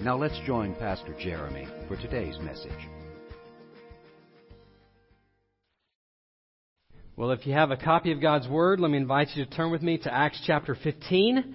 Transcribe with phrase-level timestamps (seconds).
[0.00, 2.72] Now let's join Pastor Jeremy for today's message.
[7.16, 9.70] Well, if you have a copy of God's Word, let me invite you to turn
[9.70, 11.54] with me to Acts chapter 15.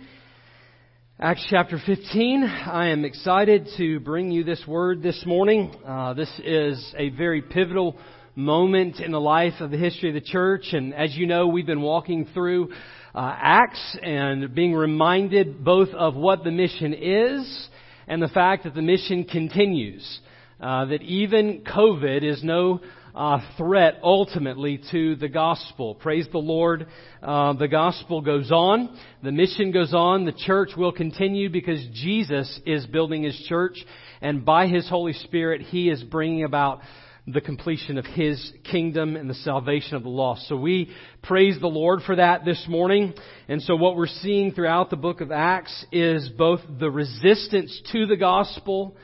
[1.20, 2.44] Acts chapter 15.
[2.44, 5.74] I am excited to bring you this word this morning.
[5.86, 7.96] Uh, this is a very pivotal
[8.36, 10.68] moment in the life of the history of the church.
[10.72, 12.72] And as you know, we've been walking through
[13.14, 17.70] uh, Acts and being reminded both of what the mission is
[18.08, 20.20] and the fact that the mission continues.
[20.60, 22.82] Uh, that even COVID is no
[23.16, 25.96] uh, threat ultimately to the gospel.
[25.96, 26.88] Praise the Lord.
[27.22, 28.96] Uh, the gospel goes on.
[29.24, 30.26] The mission goes on.
[30.26, 33.76] The church will continue because Jesus is building his church
[34.22, 36.82] and by his Holy Spirit he is bringing about
[37.28, 40.48] the completion of His kingdom and the salvation of the lost.
[40.48, 40.92] So we
[41.22, 43.14] praise the Lord for that this morning.
[43.48, 48.08] And so what we're seeing throughout the book of Acts is both the resistance to
[48.08, 48.98] the gospel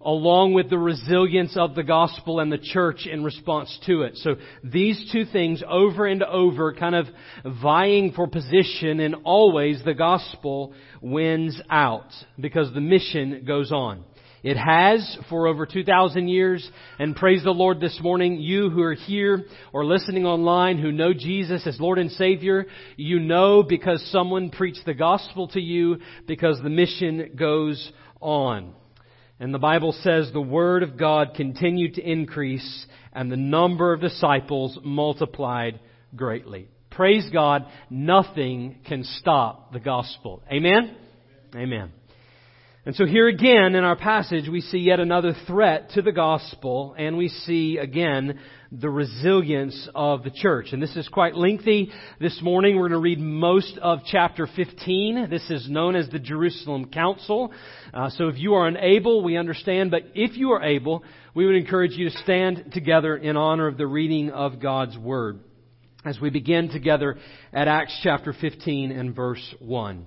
[0.00, 4.16] along with the resilience of the gospel and the church in response to it.
[4.18, 7.06] So these two things over and over kind of
[7.44, 10.72] vying for position and always the gospel
[11.02, 14.04] wins out because the mission goes on.
[14.42, 16.68] It has for over 2,000 years.
[16.98, 21.12] And praise the Lord this morning, you who are here or listening online who know
[21.12, 22.66] Jesus as Lord and Savior,
[22.96, 28.74] you know because someone preached the gospel to you because the mission goes on.
[29.40, 34.00] And the Bible says the Word of God continued to increase and the number of
[34.00, 35.80] disciples multiplied
[36.14, 36.68] greatly.
[36.90, 40.42] Praise God, nothing can stop the gospel.
[40.50, 40.96] Amen?
[41.54, 41.92] Amen.
[42.88, 46.94] And so here again in our passage, we see yet another threat to the gospel,
[46.96, 48.40] and we see again
[48.72, 50.68] the resilience of the church.
[50.72, 51.90] And this is quite lengthy.
[52.18, 55.28] This morning we're going to read most of chapter 15.
[55.28, 57.52] This is known as the Jerusalem Council.
[57.92, 61.56] Uh, so if you are unable, we understand, but if you are able, we would
[61.56, 65.40] encourage you to stand together in honor of the reading of God's Word
[66.06, 67.18] as we begin together
[67.52, 70.06] at Acts chapter 15 and verse 1.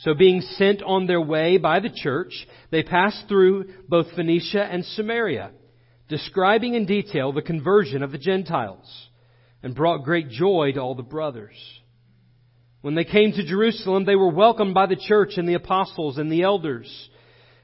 [0.00, 2.32] So being sent on their way by the church,
[2.70, 5.50] they passed through both Phoenicia and Samaria,
[6.08, 9.08] describing in detail the conversion of the Gentiles,
[9.62, 11.56] and brought great joy to all the brothers.
[12.80, 16.32] When they came to Jerusalem, they were welcomed by the church and the apostles and
[16.32, 16.90] the elders,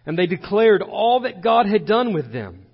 [0.05, 2.66] and they declared all that God had done with them.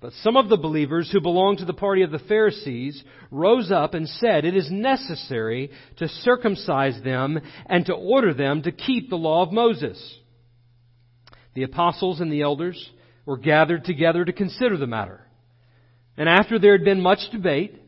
[0.00, 3.94] But some of the believers who belonged to the party of the Pharisees rose up
[3.94, 9.16] and said, It is necessary to circumcise them and to order them to keep the
[9.16, 9.98] law of Moses.
[11.54, 12.90] The apostles and the elders
[13.26, 15.20] were gathered together to consider the matter.
[16.16, 17.82] And after there had been much debate,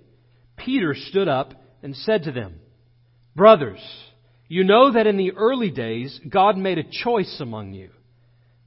[0.57, 2.57] Peter stood up and said to them,
[3.37, 3.81] Brothers,
[4.49, 7.91] you know that in the early days God made a choice among you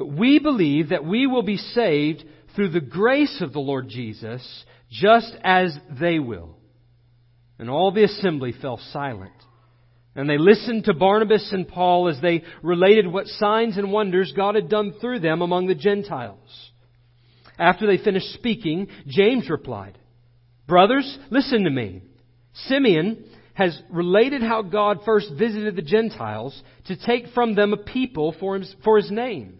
[0.00, 2.24] But we believe that we will be saved
[2.56, 6.56] through the grace of the Lord Jesus, just as they will.
[7.58, 9.34] And all the assembly fell silent.
[10.16, 14.54] And they listened to Barnabas and Paul as they related what signs and wonders God
[14.54, 16.70] had done through them among the Gentiles.
[17.58, 19.98] After they finished speaking, James replied,
[20.66, 22.00] Brothers, listen to me.
[22.68, 28.34] Simeon has related how God first visited the Gentiles to take from them a people
[28.40, 29.58] for for his name.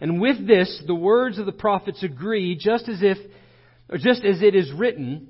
[0.00, 3.18] And with this, the words of the prophets agree, just as if,
[3.88, 5.28] or just as it is written,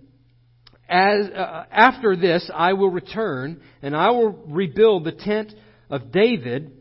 [0.88, 5.52] as, uh, after this I will return, and I will rebuild the tent
[5.90, 6.72] of David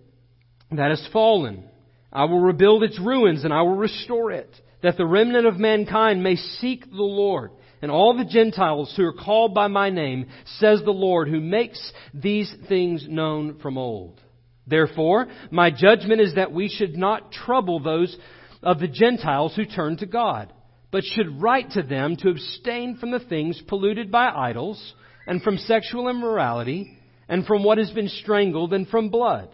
[0.71, 1.65] that has fallen.
[2.11, 4.49] I will rebuild its ruins, and I will restore it,
[4.81, 7.51] that the remnant of mankind may seek the Lord
[7.85, 10.25] and all the Gentiles who are called by my name,
[10.57, 14.19] says the Lord, who makes these things known from old.
[14.67, 18.15] Therefore, my judgment is that we should not trouble those
[18.63, 20.51] of the Gentiles who turn to God,
[20.91, 24.93] but should write to them to abstain from the things polluted by idols,
[25.27, 26.97] and from sexual immorality,
[27.27, 29.49] and from what has been strangled, and from blood.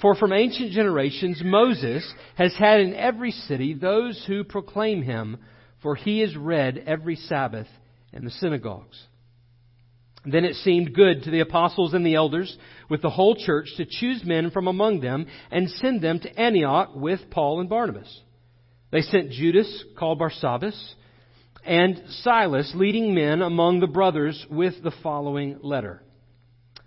[0.00, 5.38] For from ancient generations Moses has had in every city those who proclaim him
[5.82, 7.66] for he is read every Sabbath
[8.12, 9.02] in the synagogues.
[10.24, 12.56] Then it seemed good to the apostles and the elders
[12.90, 16.90] with the whole church to choose men from among them and send them to Antioch
[16.94, 18.20] with Paul and Barnabas.
[18.90, 20.94] They sent Judas, called Barsabbas,
[21.64, 26.02] and Silas, leading men among the brothers, with the following letter.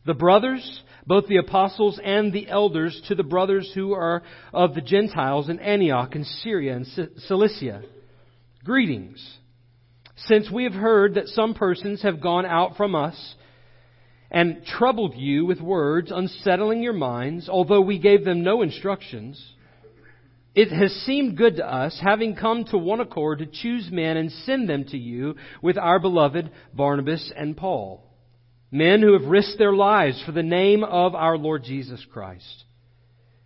[0.05, 4.23] The brothers, both the apostles and the elders, to the brothers who are
[4.53, 6.85] of the Gentiles in Antioch and Syria and
[7.19, 7.83] Cilicia
[8.65, 9.38] Greetings.
[10.15, 13.35] Since we have heard that some persons have gone out from us
[14.33, 19.53] and troubled you with words, unsettling your minds, although we gave them no instructions,
[20.56, 24.31] it has seemed good to us, having come to one accord, to choose men and
[24.31, 28.03] send them to you with our beloved Barnabas and Paul,
[28.71, 32.65] men who have risked their lives for the name of our Lord Jesus Christ.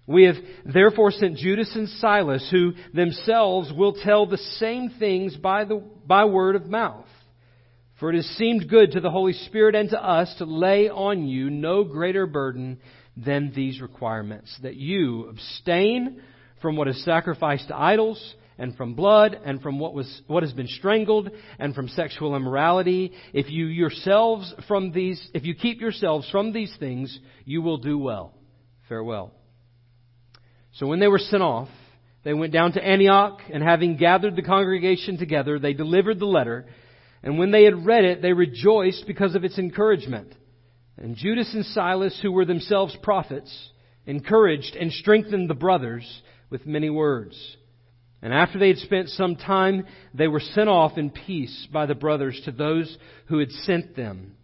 [0.06, 0.36] We have
[0.66, 6.24] therefore sent Judas and Silas, who themselves will tell the same things by, the, by
[6.25, 7.06] word of mouth.
[8.00, 11.28] For it has seemed good to the Holy Spirit and to us to lay on
[11.28, 12.80] you no greater burden
[13.16, 16.22] than these requirements that you abstain
[16.62, 20.52] from what is sacrificed to idols, and from blood, and from what, was, what has
[20.52, 21.30] been strangled,
[21.60, 23.14] and from sexual immorality.
[23.34, 28.00] If you yourselves from these, if you keep yourselves from these things, you will do
[28.00, 28.34] well.
[28.90, 29.32] Farewell.
[30.74, 31.70] So when they were sent off,
[32.24, 36.66] they went down to Antioch, and having gathered the congregation together, they delivered the letter.
[37.28, 40.34] And when they had read it, they rejoiced because of its encouragement.
[40.96, 43.54] And Judas and Silas, who were themselves prophets,
[44.06, 47.38] encouraged and strengthened the brothers with many words.
[48.22, 51.96] And after they had spent some time, they were sent off in peace by the
[51.96, 54.38] brothers to those who had sent them.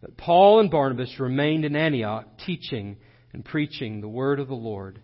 [0.00, 2.96] But Paul and Barnabas remained in Antioch, teaching
[3.34, 4.98] and preaching the word of the Lord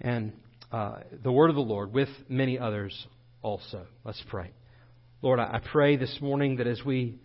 [0.00, 0.32] and
[0.72, 3.06] uh, the word of the Lord with many others
[3.42, 3.86] also.
[4.04, 4.50] Let's pray.
[5.20, 7.18] Lord, I pray this morning that as we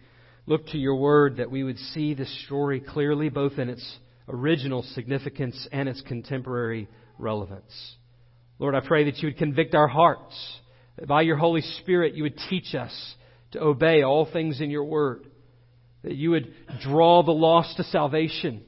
[0.48, 4.82] look to your word, that we would see this story clearly, both in its original
[4.82, 6.88] significance and its contemporary
[7.20, 7.96] relevance.
[8.58, 10.34] Lord, I pray that you would convict our hearts,
[10.98, 13.16] that by your Holy Spirit you would teach us
[13.52, 15.28] to obey all things in your word,
[16.04, 16.52] that you would
[16.82, 18.64] draw the lost to salvation,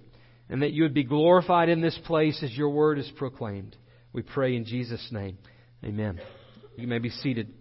[0.50, 3.76] and that you would be glorified in this place as your word is proclaimed.
[4.14, 5.40] We pray in Jesus' name.
[5.84, 6.22] Amen.
[6.78, 7.52] You may be seated.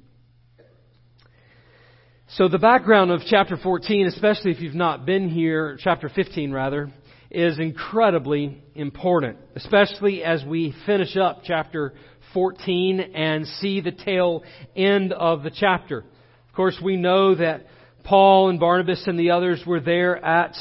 [2.36, 6.90] So, the background of chapter 14, especially if you've not been here, chapter 15 rather,
[7.30, 11.94] is incredibly important, especially as we finish up chapter
[12.32, 14.42] 14 and see the tail
[14.74, 15.98] end of the chapter.
[15.98, 17.66] Of course, we know that
[18.02, 20.56] Paul and Barnabas and the others were there at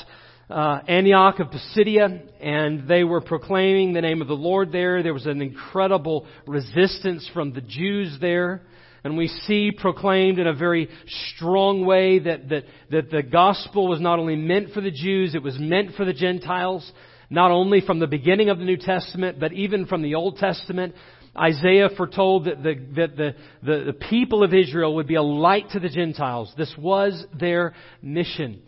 [0.51, 5.01] uh, Antioch of Pisidia, and they were proclaiming the name of the Lord there.
[5.01, 8.61] There was an incredible resistance from the Jews there.
[9.03, 10.89] And we see proclaimed in a very
[11.35, 15.43] strong way that, that, that the gospel was not only meant for the Jews, it
[15.43, 16.89] was meant for the Gentiles,
[17.29, 20.95] not only from the beginning of the New Testament, but even from the Old Testament.
[21.37, 25.71] Isaiah foretold that the, that the, the, the people of Israel would be a light
[25.71, 26.53] to the Gentiles.
[26.55, 28.61] This was their mission.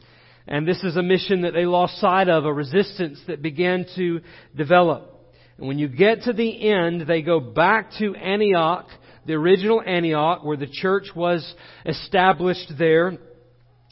[0.47, 4.21] And this is a mission that they lost sight of, a resistance that began to
[4.55, 5.11] develop.
[5.57, 8.87] And when you get to the end, they go back to Antioch,
[9.25, 11.53] the original Antioch, where the church was
[11.85, 13.17] established there.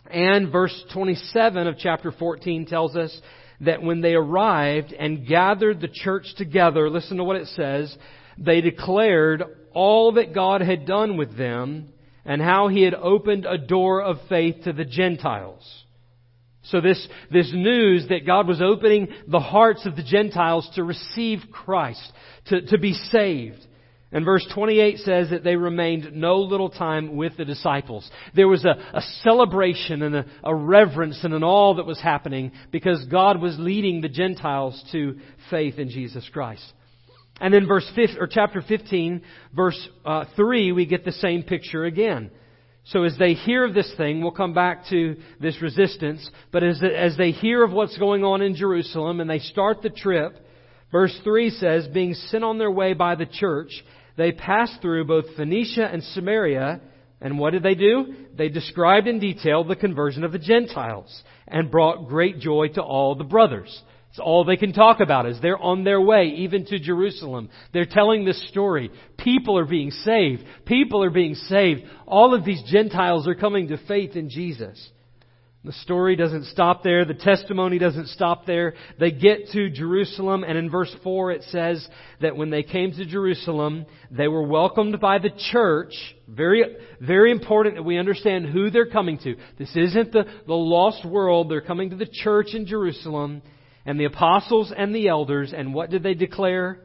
[0.10, 3.18] And verse 27 of chapter 14 tells us
[3.62, 7.96] that when they arrived and gathered the church together, listen to what it says,
[8.38, 11.90] they declared all that God had done with them
[12.26, 15.84] and how He had opened a door of faith to the Gentiles.
[16.66, 21.40] So this, this news that God was opening the hearts of the Gentiles to receive
[21.52, 22.12] Christ,
[22.46, 23.66] to, to be saved.
[24.14, 28.10] And verse 28 says that they remained no little time with the disciples.
[28.36, 32.52] There was a, a celebration and a, a, reverence and an awe that was happening
[32.72, 35.18] because God was leading the Gentiles to
[35.50, 36.64] faith in Jesus Christ.
[37.42, 39.24] And then verse 5, or chapter 15,
[39.56, 42.30] verse uh, 3, we get the same picture again.
[42.86, 46.84] So as they hear of this thing, we'll come back to this resistance, but as,
[46.84, 50.38] as they hear of what's going on in Jerusalem and they start the trip,
[50.92, 53.72] verse 3 says, being sent on their way by the church,
[54.16, 56.82] they passed through both Phoenicia and Samaria,
[57.22, 58.14] and what did they do?
[58.38, 63.16] They described in detail the conversion of the Gentiles and brought great joy to all
[63.16, 63.82] the brothers.
[64.10, 67.50] It's all they can talk about is they're on their way even to Jerusalem.
[67.74, 68.92] They're telling this story.
[69.18, 70.44] People are being saved.
[70.66, 71.82] People are being saved.
[72.06, 74.90] All of these Gentiles are coming to faith in Jesus.
[75.66, 77.06] The story doesn't stop there.
[77.06, 78.74] The testimony doesn't stop there.
[79.00, 81.88] They get to Jerusalem, and in verse 4 it says
[82.20, 85.94] that when they came to Jerusalem, they were welcomed by the church.
[86.28, 86.66] Very,
[87.00, 89.36] very important that we understand who they're coming to.
[89.58, 91.50] This isn't the, the lost world.
[91.50, 93.42] They're coming to the church in Jerusalem,
[93.86, 96.82] and the apostles and the elders, and what did they declare?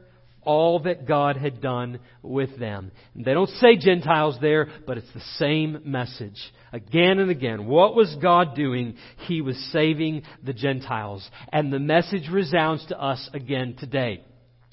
[0.49, 2.91] All that God had done with them.
[3.15, 6.41] They don't say Gentiles there, but it's the same message.
[6.73, 7.67] Again and again.
[7.67, 8.95] What was God doing?
[9.27, 11.29] He was saving the Gentiles.
[11.53, 14.23] And the message resounds to us again today.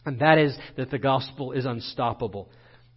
[0.06, 2.48] And that is that the gospel is unstoppable.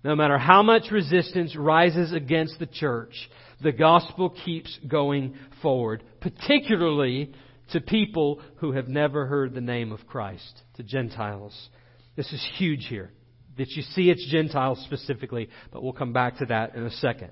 [0.06, 3.30] No matter how much resistance rises against the church,
[3.62, 7.34] the gospel keeps going forward, particularly
[7.74, 11.70] to people who have never heard the name of Christ, to Gentiles.
[12.20, 13.12] This is huge here.
[13.58, 17.30] That you see it's Gentiles specifically, but we'll come back to that in a second.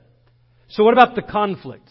[0.70, 1.90] So what about the conflict?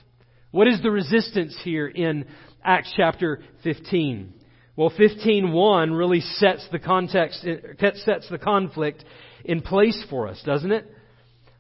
[0.51, 2.25] What is the resistance here in
[2.65, 4.33] Acts chapter 15?
[4.77, 9.05] Well, 15:1 really sets the context eh, sets the conflict
[9.45, 10.91] in place for us, doesn't it?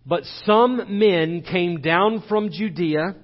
[0.06, 3.14] But some men came down from Judea,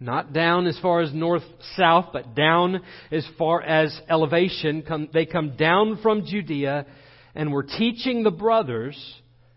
[0.00, 1.44] not down as far as north
[1.76, 2.80] south, but down
[3.12, 5.08] as far as elevation.
[5.14, 6.86] they come down from Judea
[7.34, 8.96] and were teaching the brothers,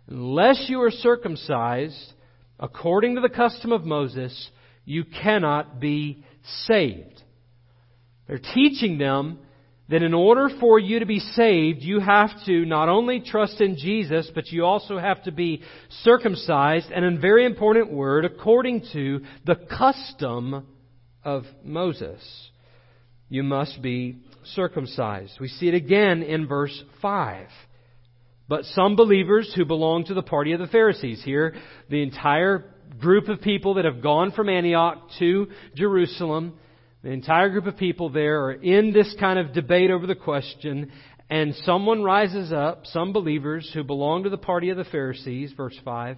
[0.08, 2.14] unless you are circumcised
[2.60, 4.50] according to the custom of Moses,
[4.86, 6.24] you cannot be
[6.68, 7.22] saved.
[8.28, 9.40] They're teaching them
[9.90, 13.78] that in order for you to be saved, you have to not only trust in
[13.78, 15.62] Jesus, but you also have to be
[16.02, 20.66] circumcised, and a very important word, according to the custom
[21.24, 22.22] of Moses.
[23.30, 25.40] You must be circumcised.
[25.40, 27.48] We see it again in verse 5.
[28.48, 31.56] But some believers who belong to the party of the Pharisees here,
[31.90, 32.66] the entire
[33.00, 36.54] group of people that have gone from Antioch to Jerusalem,
[37.04, 40.92] the entire group of people there are in this kind of debate over the question,
[41.30, 45.78] and someone rises up, some believers who belong to the party of the Pharisees, verse
[45.84, 46.18] 5,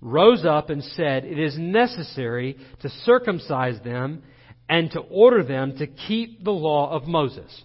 [0.00, 4.22] rose up and said, It is necessary to circumcise them
[4.70, 7.62] and to order them to keep the law of Moses.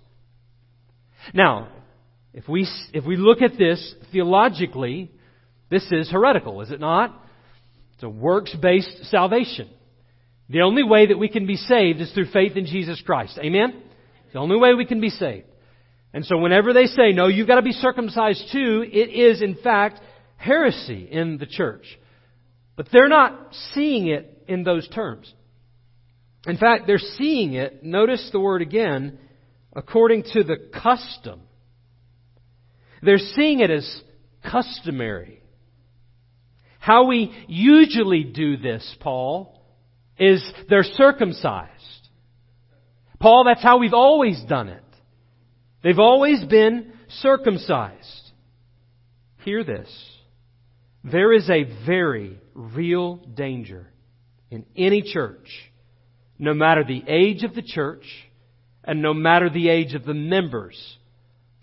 [1.34, 1.70] Now,
[2.34, 5.12] if we, if we look at this theologically,
[5.70, 7.16] this is heretical, is it not?
[7.94, 9.70] It's a works based salvation.
[10.50, 13.38] The only way that we can be saved is through faith in Jesus Christ.
[13.38, 13.84] Amen?
[14.34, 15.46] the only way we can be saved.
[16.14, 19.56] And so whenever they say, no, you've got to be circumcised too, it is in
[19.56, 20.02] fact
[20.36, 21.86] heresy in the church.
[22.76, 25.34] But they're not seeing it in those terms.
[26.48, 29.18] In fact, they're seeing it, notice the word again,
[29.74, 31.42] according to the custom
[33.06, 34.02] they're seeing it as
[34.50, 35.42] customary.
[36.80, 39.62] How we usually do this, Paul,
[40.18, 41.72] is they're circumcised.
[43.20, 44.84] Paul, that's how we've always done it.
[45.84, 48.32] They've always been circumcised.
[49.44, 49.90] Hear this.
[51.04, 53.88] There is a very real danger
[54.50, 55.48] in any church,
[56.38, 58.06] no matter the age of the church
[58.84, 60.98] and no matter the age of the members,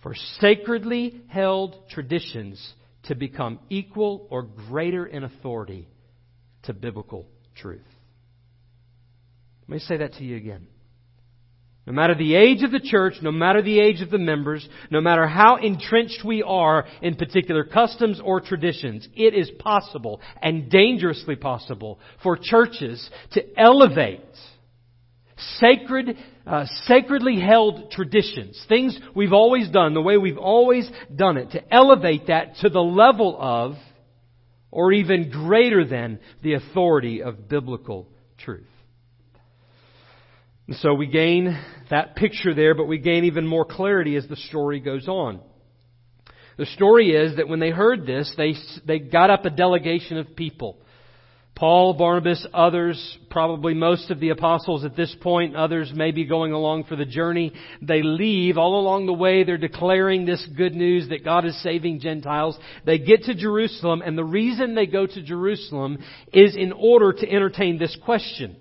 [0.02, 2.74] for sacredly held traditions
[3.04, 5.88] to become equal or greater in authority
[6.64, 7.80] to biblical truth.
[9.68, 10.66] Let me say that to you again.
[11.86, 15.00] No matter the age of the church, no matter the age of the members, no
[15.00, 21.34] matter how entrenched we are in particular customs or traditions, it is possible and dangerously
[21.34, 24.20] possible for churches to elevate
[25.58, 31.50] sacred, uh, sacredly held traditions, things we've always done, the way we've always done it,
[31.52, 33.74] to elevate that to the level of,
[34.70, 38.08] or even greater than, the authority of biblical
[38.38, 38.66] truth.
[40.66, 41.58] And so we gain
[41.90, 45.40] that picture there, but we gain even more clarity as the story goes on.
[46.56, 48.54] The story is that when they heard this, they,
[48.86, 50.78] they got up a delegation of people.
[51.54, 56.52] Paul, Barnabas, others, probably most of the apostles at this point, others may be going
[56.52, 57.52] along for the journey.
[57.82, 58.56] They leave.
[58.56, 62.58] All along the way, they're declaring this good news that God is saving Gentiles.
[62.86, 65.98] They get to Jerusalem, and the reason they go to Jerusalem
[66.32, 68.56] is in order to entertain this question.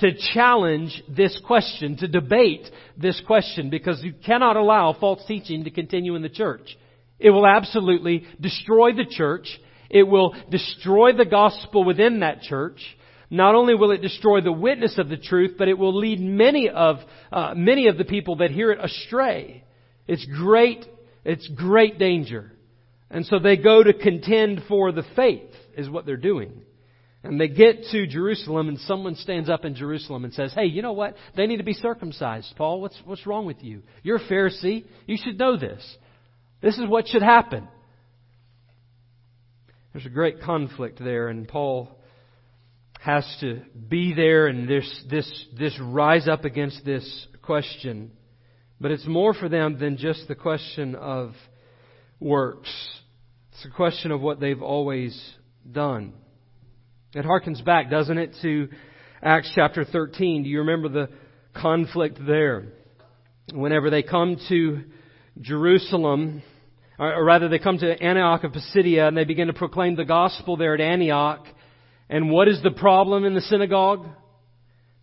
[0.00, 5.70] To challenge this question, to debate this question, because you cannot allow false teaching to
[5.70, 6.76] continue in the church.
[7.18, 9.58] It will absolutely destroy the church
[9.90, 12.80] it will destroy the gospel within that church.
[13.30, 16.68] Not only will it destroy the witness of the truth, but it will lead many
[16.68, 16.96] of,
[17.32, 19.64] uh, many of the people that hear it astray.
[20.06, 20.86] It's great,
[21.24, 22.52] it's great danger.
[23.10, 26.62] And so they go to contend for the faith, is what they're doing.
[27.22, 30.82] And they get to Jerusalem, and someone stands up in Jerusalem and says, Hey, you
[30.82, 31.16] know what?
[31.36, 32.54] They need to be circumcised.
[32.56, 33.82] Paul, what's, what's wrong with you?
[34.04, 34.84] You're a Pharisee.
[35.06, 35.96] You should know this.
[36.62, 37.66] This is what should happen.
[39.96, 41.88] There's a great conflict there, and Paul
[43.00, 48.10] has to be there and this, this, this rise up against this question.
[48.78, 51.32] But it's more for them than just the question of
[52.20, 52.68] works.
[53.52, 55.18] It's a question of what they've always
[55.72, 56.12] done.
[57.14, 58.68] It harkens back, doesn't it, to
[59.22, 60.42] Acts chapter 13.
[60.42, 61.08] Do you remember the
[61.54, 62.66] conflict there?
[63.50, 64.82] Whenever they come to
[65.40, 66.42] Jerusalem,
[66.98, 70.56] or rather, they come to Antioch of Pisidia and they begin to proclaim the gospel
[70.56, 71.46] there at Antioch.
[72.08, 74.06] And what is the problem in the synagogue?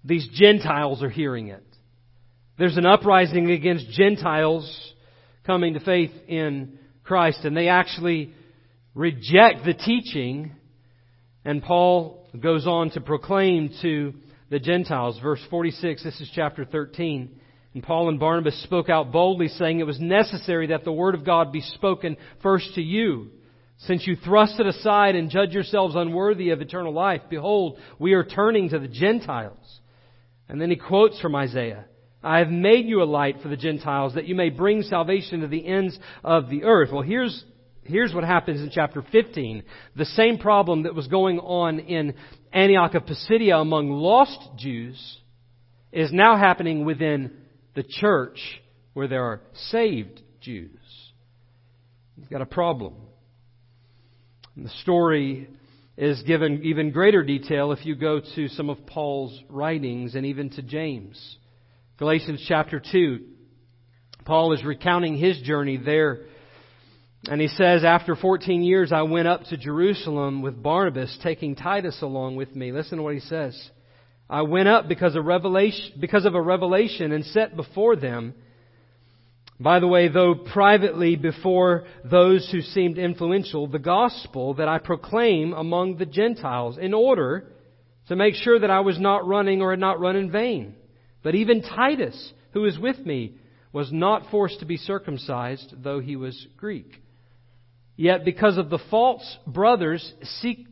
[0.04, 1.64] These Gentiles are hearing it.
[2.58, 4.94] There's an uprising against Gentiles
[5.46, 8.34] coming to faith in Christ, and they actually
[8.96, 10.52] reject the teaching.
[11.46, 14.14] And Paul goes on to proclaim to
[14.50, 17.40] the Gentiles, verse 46, this is chapter 13.
[17.74, 21.26] And Paul and Barnabas spoke out boldly, saying it was necessary that the word of
[21.26, 23.32] God be spoken first to you.
[23.80, 28.24] Since you thrust it aside and judge yourselves unworthy of eternal life, behold, we are
[28.24, 29.80] turning to the Gentiles.
[30.48, 31.86] And then he quotes from Isaiah.
[32.24, 35.48] I have made you a light for the Gentiles that you may bring salvation to
[35.48, 36.90] the ends of the earth.
[36.94, 37.44] Well, here's,
[37.84, 39.64] here's what happens in chapter 15.
[39.98, 42.14] The same problem that was going on in
[42.54, 45.18] Antioch of Pisidia among lost Jews
[45.92, 47.32] is now happening within
[47.76, 48.40] the church
[48.94, 50.80] where there are saved Jews.
[52.16, 52.96] You've got a problem.
[54.56, 55.50] And the story
[55.98, 60.50] is given even greater detail if you go to some of Paul's writings and even
[60.52, 61.38] to James.
[61.98, 63.20] Galatians chapter 2,
[64.26, 66.26] Paul is recounting his journey there.
[67.30, 72.02] And he says, After 14 years, I went up to Jerusalem with Barnabas, taking Titus
[72.02, 72.72] along with me.
[72.72, 73.70] Listen to what he says.
[74.34, 78.34] I went up because of revelation, because of a revelation and set before them.
[79.60, 85.54] By the way, though privately before those who seemed influential, the gospel that I proclaim
[85.54, 87.46] among the Gentiles in order
[88.08, 90.74] to make sure that I was not running or had not run in vain.
[91.22, 93.36] But even Titus, who was with me,
[93.72, 96.88] was not forced to be circumcised, though he was Greek.
[97.96, 100.14] Yet because of the false brothers,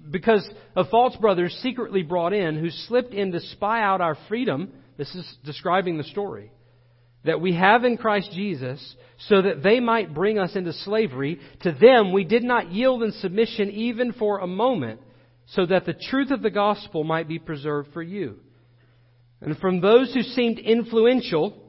[0.10, 4.72] because of false brothers secretly brought in who slipped in to spy out our freedom,
[4.98, 6.52] this is describing the story,
[7.24, 8.96] that we have in Christ Jesus,
[9.28, 13.12] so that they might bring us into slavery, to them we did not yield in
[13.12, 15.00] submission even for a moment,
[15.46, 18.40] so that the truth of the gospel might be preserved for you.
[19.42, 21.62] And from those who seemed influential,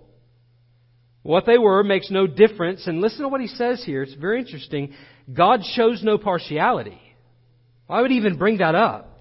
[1.23, 2.87] what they were makes no difference.
[2.87, 4.03] And listen to what he says here.
[4.03, 4.93] It's very interesting.
[5.33, 7.01] God shows no partiality.
[7.87, 9.13] Why would even bring that up?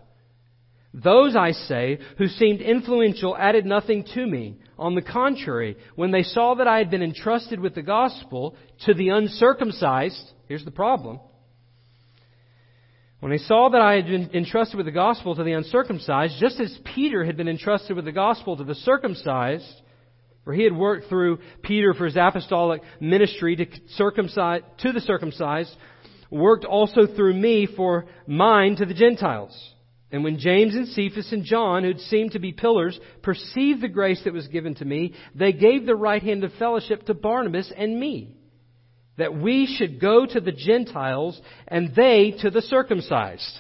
[0.94, 4.58] Those, I say, who seemed influential added nothing to me.
[4.78, 8.94] On the contrary, when they saw that I had been entrusted with the gospel to
[8.94, 11.20] the uncircumcised, here's the problem.
[13.20, 16.60] When they saw that I had been entrusted with the gospel to the uncircumcised, just
[16.60, 19.82] as Peter had been entrusted with the gospel to the circumcised,
[20.44, 25.76] for he had worked through Peter for his apostolic ministry to circumcise, to the circumcised,
[26.32, 29.56] worked also through me for mine to the Gentiles.
[30.12, 34.22] And when James and Cephas and John, who'd seemed to be pillars, perceived the grace
[34.26, 38.00] that was given to me, they gave the right hand of fellowship to Barnabas and
[38.00, 38.36] me,
[39.18, 43.60] that we should go to the Gentiles and they to the circumcised.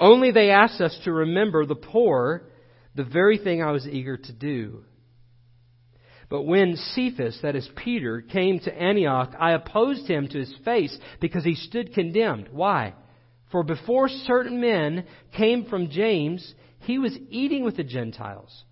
[0.00, 2.44] Only they asked us to remember the poor,
[2.94, 4.84] the very thing I was eager to do.
[6.28, 10.96] But when Cephas, that is Peter, came to Antioch, I opposed him to his face
[11.20, 12.48] because he stood condemned.
[12.52, 12.94] Why?
[13.50, 18.64] For before certain men came from James, he was eating with the Gentiles.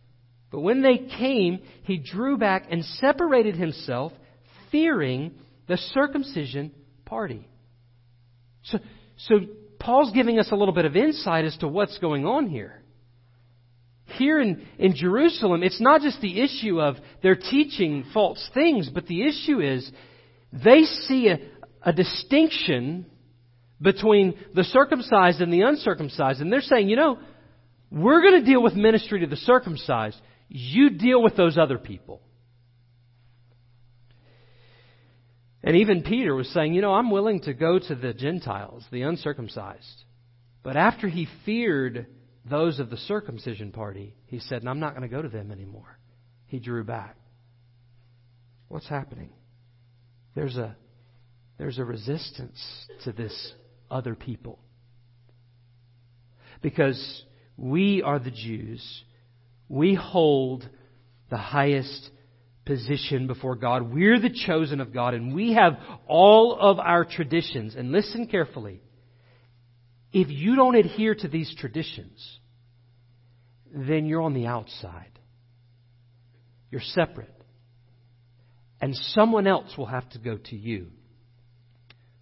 [0.51, 4.13] But when they came, he drew back and separated himself,
[4.71, 5.35] fearing
[5.67, 6.73] the circumcision
[7.05, 7.49] party.
[8.65, 8.79] So,
[9.17, 9.41] so
[9.79, 12.83] Paul's giving us a little bit of insight as to what's going on here.
[14.07, 19.07] Here in, in Jerusalem, it's not just the issue of they're teaching false things, but
[19.07, 19.91] the issue is
[20.53, 21.39] they see a,
[21.83, 23.07] a distinction
[23.81, 26.41] between the circumcised and the uncircumcised.
[26.41, 27.19] And they're saying, you know,
[27.91, 30.21] we're going to deal with ministry to the circumcised.
[30.49, 32.23] You deal with those other people.
[35.63, 39.03] And even Peter was saying, you know, I'm willing to go to the Gentiles, the
[39.03, 40.05] uncircumcised.
[40.63, 42.07] But after he feared
[42.49, 45.51] those of the circumcision party, he said, and I'm not going to go to them
[45.51, 45.99] anymore.
[46.47, 47.17] He drew back.
[48.69, 49.31] What's happening?
[50.35, 50.77] There's a,
[51.59, 52.59] there's a resistance
[53.05, 53.53] to this
[53.91, 54.59] other people.
[56.63, 57.25] Because
[57.57, 59.05] we are the Jews.
[59.69, 60.69] We hold
[61.31, 62.11] the highest
[62.65, 63.93] position before God.
[63.93, 67.75] We're the chosen of God, and we have all of our traditions.
[67.77, 68.83] And listen carefully.
[70.19, 72.39] If you don't adhere to these traditions,
[73.71, 75.19] then you're on the outside.
[76.71, 77.35] You're separate.
[78.81, 80.87] And someone else will have to go to you.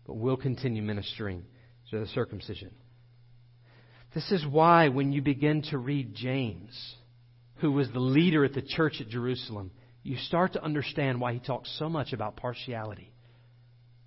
[0.08, 1.44] But we'll continue ministering
[1.92, 2.72] to the circumcision.
[4.12, 6.96] This is why when you begin to read James,
[7.58, 9.70] who was the leader at the church at Jerusalem,
[10.02, 13.13] you start to understand why he talks so much about partiality.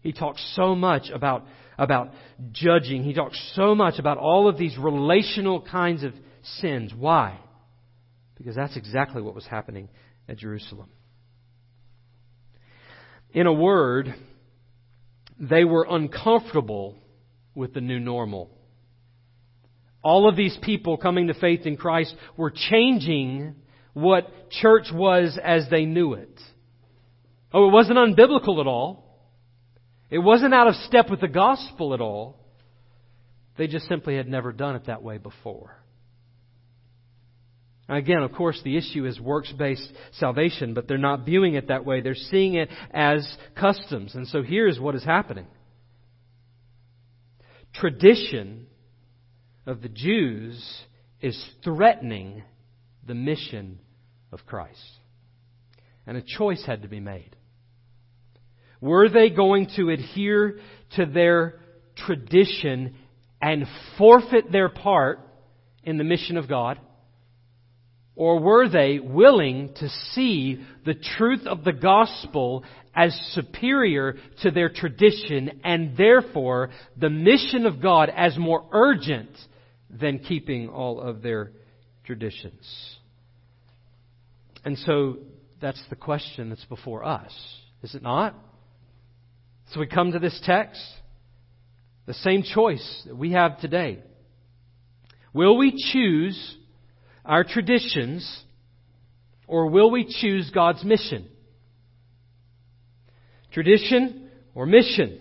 [0.01, 1.45] He talks so much about,
[1.77, 2.13] about
[2.51, 3.03] judging.
[3.03, 6.13] He talks so much about all of these relational kinds of
[6.59, 6.93] sins.
[6.95, 7.39] Why?
[8.37, 9.89] Because that's exactly what was happening
[10.29, 10.89] at Jerusalem.
[13.31, 14.13] In a word,
[15.39, 16.95] they were uncomfortable
[17.53, 18.49] with the new normal.
[20.03, 23.55] All of these people coming to faith in Christ were changing
[23.93, 26.39] what church was as they knew it.
[27.51, 29.06] Oh, it wasn't unbiblical at all.
[30.09, 32.37] It wasn't out of step with the gospel at all.
[33.57, 35.75] They just simply had never done it that way before.
[37.89, 41.85] Again, of course, the issue is works based salvation, but they're not viewing it that
[41.85, 42.01] way.
[42.01, 44.13] They're seeing it as customs.
[44.13, 45.47] And so here's what is happening
[47.73, 48.67] tradition
[49.65, 50.81] of the Jews
[51.21, 52.43] is threatening
[53.05, 53.79] the mission
[54.31, 54.79] of Christ.
[56.05, 57.36] And a choice had to be made.
[58.81, 60.59] Were they going to adhere
[60.95, 61.59] to their
[61.95, 62.95] tradition
[63.41, 63.65] and
[63.97, 65.19] forfeit their part
[65.83, 66.79] in the mission of God?
[68.15, 72.63] Or were they willing to see the truth of the gospel
[72.95, 79.29] as superior to their tradition and therefore the mission of God as more urgent
[79.89, 81.51] than keeping all of their
[82.05, 82.97] traditions?
[84.65, 85.17] And so
[85.61, 87.31] that's the question that's before us,
[87.83, 88.35] is it not?
[89.73, 90.81] So we come to this text,
[92.05, 93.99] the same choice that we have today.
[95.33, 96.55] Will we choose
[97.25, 98.43] our traditions,
[99.45, 101.27] or will we choose God's mission?
[103.51, 105.19] Tradition or mission?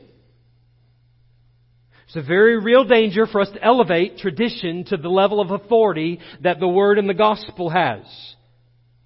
[2.06, 6.20] It's a very real danger for us to elevate tradition to the level of authority
[6.42, 8.02] that the Word and the Gospel has.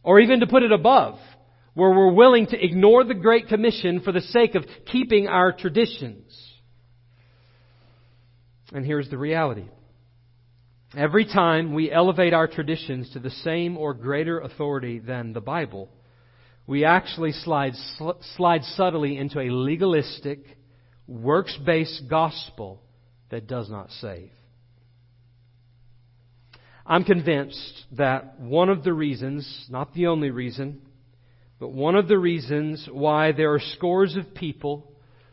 [0.02, 1.18] Or even to put it above,
[1.74, 6.24] where we're willing to ignore the Great Commission for the sake of keeping our traditions.
[8.72, 9.66] And here's the reality.
[10.96, 15.88] Every time we elevate our traditions to the same or greater authority than the Bible,
[16.66, 17.74] we actually slide,
[18.36, 20.40] slide subtly into a legalistic,
[21.06, 22.82] works based gospel
[23.30, 24.30] that does not save.
[26.84, 30.80] I'm convinced that one of the reasons, not the only reason,
[31.60, 34.90] but one of the reasons why there are scores of people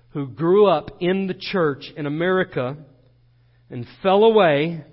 [0.09, 2.75] who grew up in the church in America
[3.69, 4.83] and fell away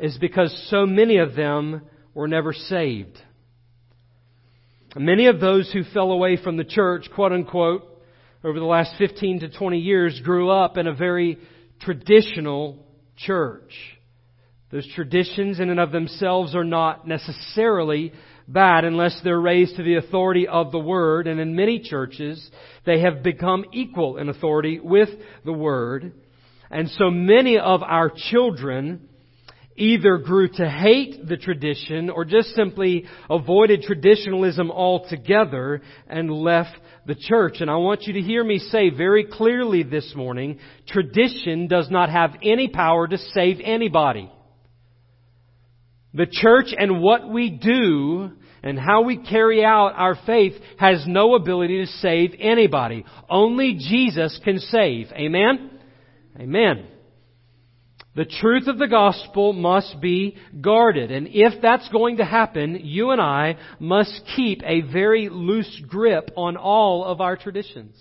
[0.00, 3.16] is because so many of them were never saved.
[4.96, 7.84] Many of those who fell away from the church, quote unquote,
[8.42, 11.38] over the last 15 to 20 years grew up in a very
[11.80, 12.84] traditional
[13.16, 13.72] church.
[14.72, 18.12] Those traditions in and of themselves are not necessarily
[18.48, 21.26] bad unless they're raised to the authority of the Word.
[21.26, 22.50] And in many churches,
[22.86, 25.10] they have become equal in authority with
[25.44, 26.12] the Word.
[26.70, 29.08] And so many of our children
[29.76, 37.14] either grew to hate the tradition or just simply avoided traditionalism altogether and left the
[37.14, 37.60] church.
[37.60, 40.58] And I want you to hear me say very clearly this morning,
[40.88, 44.30] tradition does not have any power to save anybody.
[46.14, 48.30] The church and what we do
[48.62, 53.04] and how we carry out our faith has no ability to save anybody.
[53.28, 55.12] Only Jesus can save.
[55.12, 55.70] Amen?
[56.38, 56.86] Amen.
[58.16, 61.12] The truth of the gospel must be guarded.
[61.12, 66.32] And if that's going to happen, you and I must keep a very loose grip
[66.36, 67.94] on all of our traditions.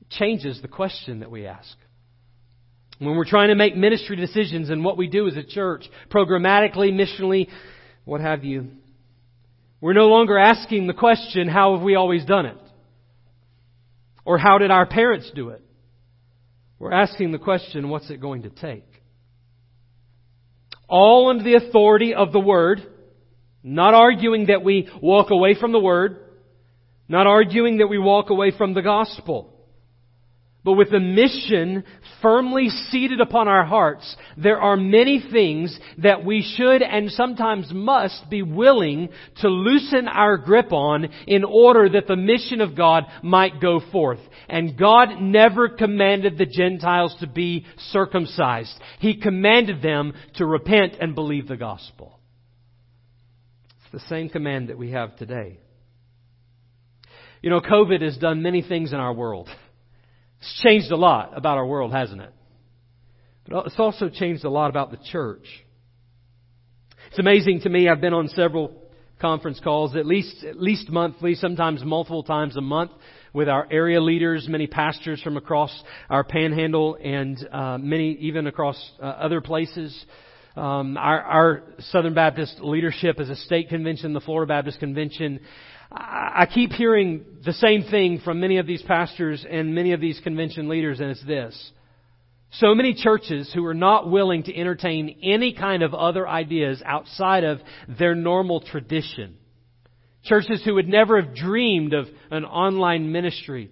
[0.00, 1.76] It changes the question that we ask.
[2.98, 6.92] When we're trying to make ministry decisions and what we do as a church, programmatically,
[6.92, 7.48] missionally,
[8.04, 8.68] what have you,
[9.80, 12.58] we're no longer asking the question, how have we always done it?
[14.24, 15.62] Or how did our parents do it?
[16.78, 18.84] We're asking the question, what's it going to take?
[20.88, 22.80] All under the authority of the Word,
[23.62, 26.18] not arguing that we walk away from the Word,
[27.08, 29.54] not arguing that we walk away from the gospel.
[30.64, 31.84] But with the mission
[32.20, 38.28] firmly seated upon our hearts, there are many things that we should and sometimes must
[38.28, 43.60] be willing to loosen our grip on in order that the mission of God might
[43.60, 44.18] go forth.
[44.48, 48.74] And God never commanded the Gentiles to be circumcised.
[48.98, 52.18] He commanded them to repent and believe the gospel.
[53.82, 55.60] It's the same command that we have today.
[57.42, 59.48] You know, COVID has done many things in our world.
[60.40, 62.32] It's changed a lot about our world, hasn't it?
[63.48, 65.46] But it's also changed a lot about the church.
[67.08, 67.88] It's amazing to me.
[67.88, 68.74] I've been on several
[69.20, 72.92] conference calls, at least at least monthly, sometimes multiple times a month,
[73.32, 75.70] with our area leaders, many pastors from across
[76.08, 80.04] our Panhandle, and uh, many even across uh, other places.
[80.56, 85.40] Um, our, our Southern Baptist leadership as a state convention, the Florida Baptist Convention,
[85.90, 90.20] I keep hearing the same thing from many of these pastors and many of these
[90.20, 91.72] convention leaders, and it's this.
[92.52, 97.44] So many churches who are not willing to entertain any kind of other ideas outside
[97.44, 97.60] of
[97.98, 99.36] their normal tradition.
[100.24, 103.70] Churches who would never have dreamed of an online ministry.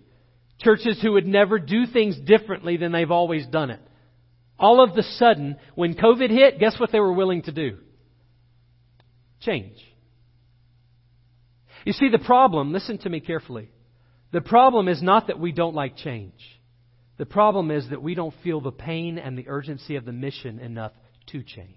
[0.60, 3.80] Churches who would never do things differently than they've always done it.
[4.58, 7.78] All of the sudden, when COVID hit, guess what they were willing to do?
[9.40, 9.76] Change.
[11.86, 13.70] You see, the problem, listen to me carefully.
[14.32, 16.34] The problem is not that we don't like change.
[17.16, 20.58] The problem is that we don't feel the pain and the urgency of the mission
[20.58, 20.90] enough
[21.28, 21.76] to change.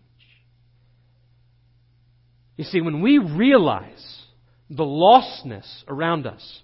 [2.57, 4.23] You see, when we realize
[4.67, 6.59] the lostness around us,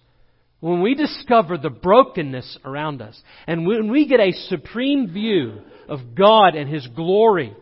[0.60, 6.16] when we discover the brokenness around us, and when we get a supreme view of
[6.16, 7.56] God and His glory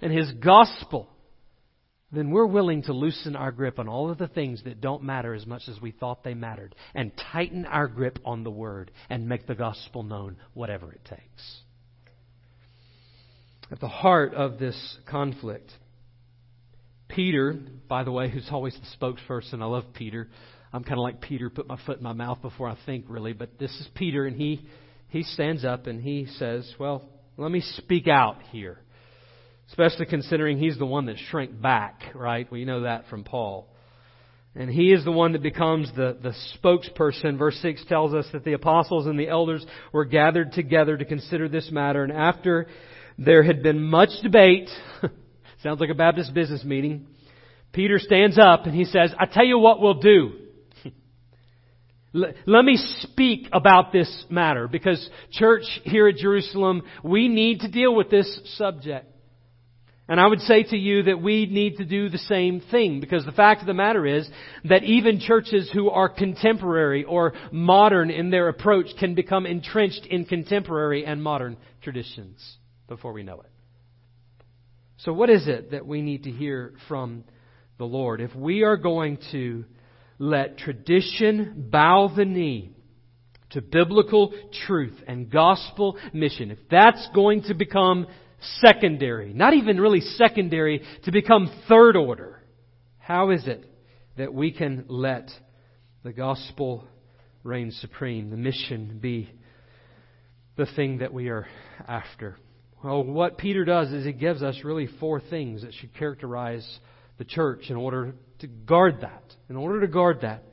[0.00, 1.09] and His gospel,
[2.12, 5.32] then we're willing to loosen our grip on all of the things that don't matter
[5.32, 9.28] as much as we thought they mattered and tighten our grip on the Word and
[9.28, 11.60] make the gospel known, whatever it takes.
[13.70, 15.70] At the heart of this conflict,
[17.08, 17.56] Peter,
[17.88, 20.28] by the way, who's always the spokesperson, I love Peter.
[20.72, 23.32] I'm kind of like Peter, put my foot in my mouth before I think, really.
[23.32, 24.66] But this is Peter, and he,
[25.08, 28.80] he stands up and he says, Well, let me speak out here
[29.70, 32.50] especially considering he's the one that shrank back, right?
[32.50, 33.68] We know that from Paul.
[34.56, 37.38] And he is the one that becomes the, the spokesperson.
[37.38, 41.48] Verse 6 tells us that the apostles and the elders were gathered together to consider
[41.48, 42.02] this matter.
[42.02, 42.66] And after
[43.16, 44.68] there had been much debate,
[45.62, 47.06] sounds like a Baptist business meeting,
[47.72, 50.32] Peter stands up and he says, I tell you what we'll do.
[52.12, 57.94] Let me speak about this matter because church here at Jerusalem, we need to deal
[57.94, 59.06] with this subject.
[60.10, 63.24] And I would say to you that we need to do the same thing because
[63.24, 64.28] the fact of the matter is
[64.64, 70.24] that even churches who are contemporary or modern in their approach can become entrenched in
[70.24, 72.56] contemporary and modern traditions
[72.88, 73.50] before we know it.
[74.96, 77.22] So what is it that we need to hear from
[77.78, 78.20] the Lord?
[78.20, 79.64] If we are going to
[80.18, 82.72] let tradition bow the knee
[83.50, 84.34] to biblical
[84.66, 88.08] truth and gospel mission, if that's going to become
[88.60, 92.42] secondary, not even really secondary, to become third order.
[92.98, 93.64] How is it
[94.16, 95.30] that we can let
[96.02, 96.84] the gospel
[97.42, 99.30] reign supreme, the mission be
[100.56, 101.46] the thing that we are
[101.86, 102.36] after?
[102.82, 106.66] Well, what Peter does is he gives us really four things that should characterize
[107.18, 109.22] the church in order to guard that.
[109.50, 110.44] In order to guard that.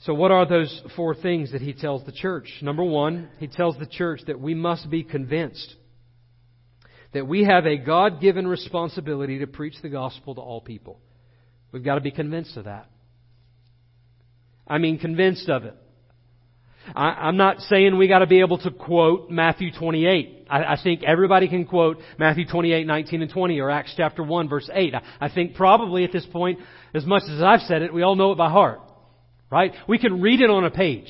[0.00, 2.50] So, what are those four things that he tells the church?
[2.60, 5.74] Number one, he tells the church that we must be convinced
[7.14, 11.00] that we have a God given responsibility to preach the gospel to all people.
[11.72, 12.90] We've got to be convinced of that.
[14.66, 15.74] I mean, convinced of it.
[16.94, 20.46] I, am not saying we got to be able to quote Matthew 28.
[20.50, 24.48] I, I, think everybody can quote Matthew 28, 19 and 20 or Acts chapter 1
[24.48, 24.94] verse 8.
[24.94, 26.58] I, I think probably at this point,
[26.94, 28.80] as much as I've said it, we all know it by heart.
[29.50, 29.72] Right?
[29.88, 31.08] We can read it on a page.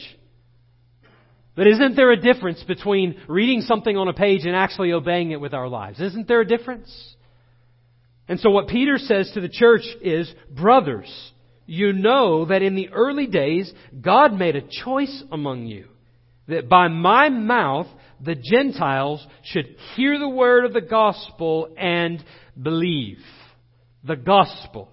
[1.56, 5.40] But isn't there a difference between reading something on a page and actually obeying it
[5.40, 6.00] with our lives?
[6.00, 7.16] Isn't there a difference?
[8.26, 11.32] And so what Peter says to the church is, brothers,
[11.66, 15.88] you know that in the early days God made a choice among you
[16.48, 17.86] that by my mouth
[18.20, 22.22] the Gentiles should hear the word of the gospel and
[22.60, 23.18] believe.
[24.04, 24.88] The gospel.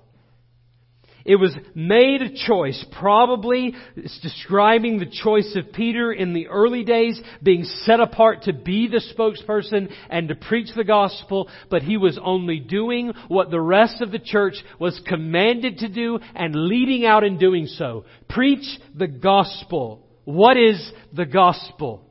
[1.26, 2.84] It was made a choice.
[2.92, 8.54] Probably it's describing the choice of Peter in the early days, being set apart to
[8.54, 13.62] be the spokesperson and to preach the gospel, but he was only doing what the
[13.62, 18.06] rest of the church was commanded to do and leading out in doing so.
[18.30, 20.08] Preach the gospel.
[20.26, 22.08] What is the gospel?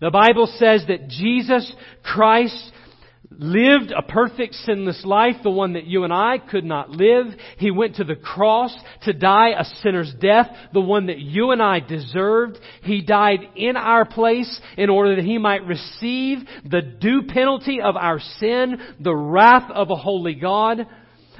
[0.00, 2.72] The Bible says that Jesus Christ
[3.38, 7.26] lived a perfect sinless life, the one that you and I could not live.
[7.58, 11.62] He went to the cross to die a sinner's death, the one that you and
[11.62, 12.58] I deserved.
[12.82, 17.96] He died in our place in order that he might receive the due penalty of
[17.96, 20.86] our sin, the wrath of a holy God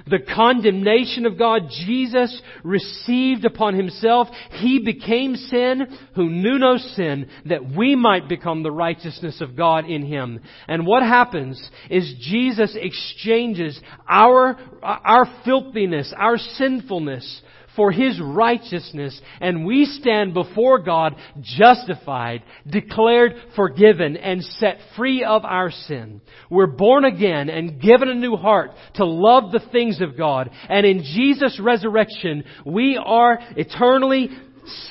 [0.06, 4.28] the condemnation of God Jesus received upon himself.
[4.52, 9.86] He became sin who knew no sin that we might become the righteousness of God
[9.86, 10.40] in him.
[10.68, 17.42] And what happens is Jesus exchanges our, our filthiness, our sinfulness
[17.76, 25.44] for His righteousness, and we stand before God justified, declared forgiven, and set free of
[25.44, 26.20] our sin.
[26.50, 30.86] We're born again and given a new heart to love the things of God, and
[30.86, 34.30] in Jesus' resurrection, we are eternally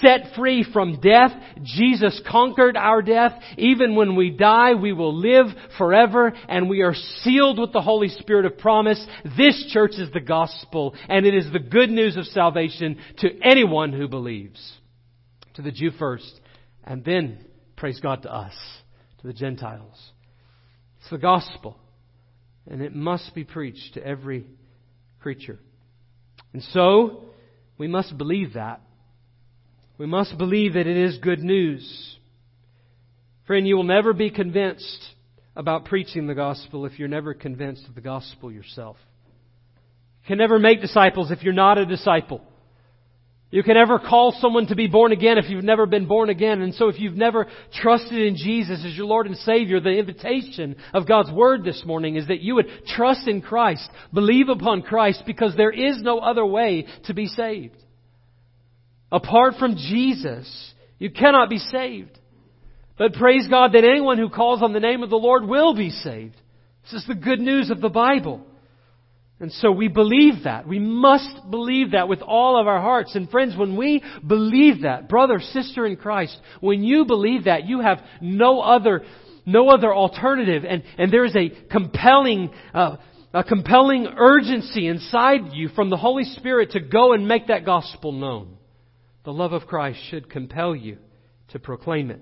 [0.02, 1.32] set free from death.
[1.64, 3.34] Jesus conquered our death.
[3.58, 8.10] Even when we die, we will live forever and we are sealed with the Holy
[8.10, 9.04] Spirit of promise.
[9.38, 13.94] This church is the gospel and it is the good news of salvation to anyone
[13.94, 14.74] who believes.
[15.56, 16.40] To the Jew first
[16.84, 18.54] and then, praise God, to us,
[19.22, 20.12] to the Gentiles.
[21.00, 21.78] It's the gospel
[22.70, 24.46] and it must be preached to every
[25.20, 25.60] creature.
[26.54, 27.26] And so,
[27.78, 28.82] we must believe that.
[29.98, 32.18] We must believe that it is good news.
[33.48, 35.06] Friend, you will never be convinced
[35.56, 38.98] about preaching the gospel if you're never convinced of the gospel yourself.
[40.24, 42.42] You can never make disciples if you're not a disciple.
[43.52, 46.62] You can never call someone to be born again if you've never been born again.
[46.62, 50.76] And so if you've never trusted in Jesus as your Lord and Savior, the invitation
[50.94, 55.24] of God's Word this morning is that you would trust in Christ, believe upon Christ,
[55.26, 57.78] because there is no other way to be saved.
[59.12, 62.18] Apart from Jesus, you cannot be saved.
[62.98, 65.90] But praise God that anyone who calls on the name of the Lord will be
[65.90, 66.36] saved.
[66.84, 68.46] This is the good news of the Bible.
[69.40, 70.66] And so we believe that.
[70.66, 73.16] We must believe that with all of our hearts.
[73.16, 77.82] And friends, when we believe that, brother, sister in Christ, when you believe that, you
[77.82, 79.04] have no other,
[79.46, 80.64] no other alternative.
[80.68, 82.96] And, and there is a compelling, uh,
[83.34, 88.14] a compelling urgency inside you from the Holy Spirit to go and make that gospel
[88.14, 88.55] known
[89.26, 90.98] the love of Christ should compel you
[91.50, 92.22] to proclaim it.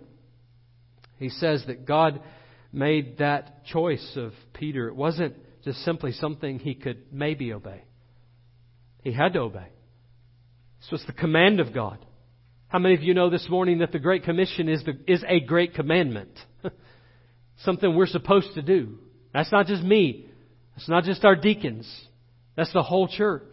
[1.18, 2.22] He says that God
[2.72, 4.88] made that choice of Peter.
[4.88, 7.84] It wasn't just simply something he could maybe obey.
[9.04, 9.68] He had to obey.
[10.82, 12.04] This was the command of God.
[12.68, 15.40] How many of you know this morning that the Great Commission is, the, is a
[15.42, 16.32] great commandment?
[17.64, 18.98] something we're supposed to do.
[19.34, 20.28] That's not just me.
[20.76, 21.88] That's not just our deacons.
[22.56, 23.44] That's the whole church.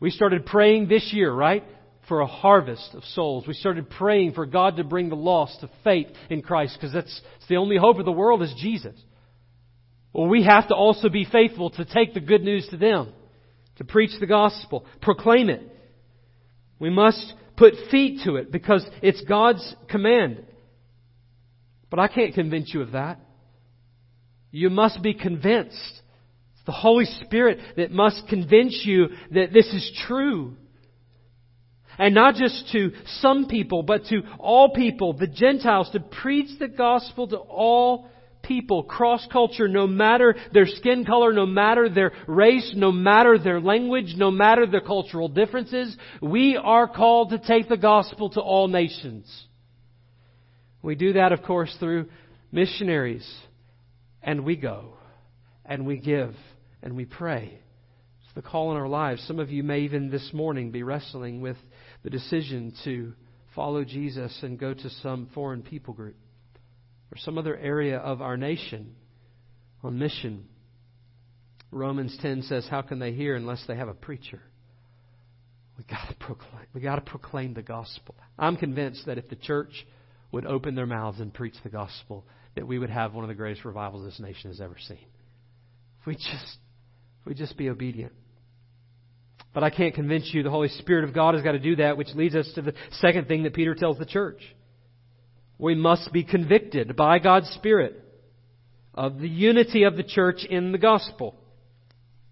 [0.00, 1.64] We started praying this year, right?
[2.10, 3.46] For a harvest of souls.
[3.46, 7.20] We started praying for God to bring the lost to faith in Christ because that's,
[7.48, 8.96] the only hope of the world is Jesus.
[10.12, 13.12] Well, we have to also be faithful to take the good news to them,
[13.76, 15.62] to preach the gospel, proclaim it.
[16.80, 20.44] We must put feet to it because it's God's command.
[21.90, 23.20] But I can't convince you of that.
[24.50, 26.00] You must be convinced.
[26.54, 30.56] It's the Holy Spirit that must convince you that this is true.
[32.00, 36.66] And not just to some people, but to all people, the Gentiles, to preach the
[36.66, 38.08] gospel to all
[38.42, 43.60] people, cross culture, no matter their skin color, no matter their race, no matter their
[43.60, 45.94] language, no matter their cultural differences.
[46.22, 49.30] We are called to take the gospel to all nations.
[50.80, 52.06] We do that, of course, through
[52.50, 53.30] missionaries.
[54.22, 54.94] And we go.
[55.66, 56.34] And we give.
[56.82, 57.60] And we pray.
[58.40, 59.22] The call in our lives.
[59.26, 61.58] Some of you may even this morning be wrestling with
[62.02, 63.12] the decision to
[63.54, 66.16] follow Jesus and go to some foreign people group
[67.12, 68.94] or some other area of our nation
[69.82, 70.46] on mission.
[71.70, 74.40] Romans 10 says, How can they hear unless they have a preacher?
[75.76, 76.64] We got to proclaim.
[76.72, 78.14] We got to proclaim the gospel.
[78.38, 79.86] I'm convinced that if the church
[80.32, 82.24] would open their mouths and preach the gospel,
[82.56, 85.04] that we would have one of the greatest revivals this nation has ever seen.
[86.00, 86.56] If we just,
[87.20, 88.14] if we just be obedient.
[89.52, 90.42] But I can't convince you.
[90.42, 92.74] The Holy Spirit of God has got to do that, which leads us to the
[93.00, 94.40] second thing that Peter tells the church.
[95.58, 98.02] We must be convicted by God's Spirit
[98.94, 101.34] of the unity of the church in the gospel.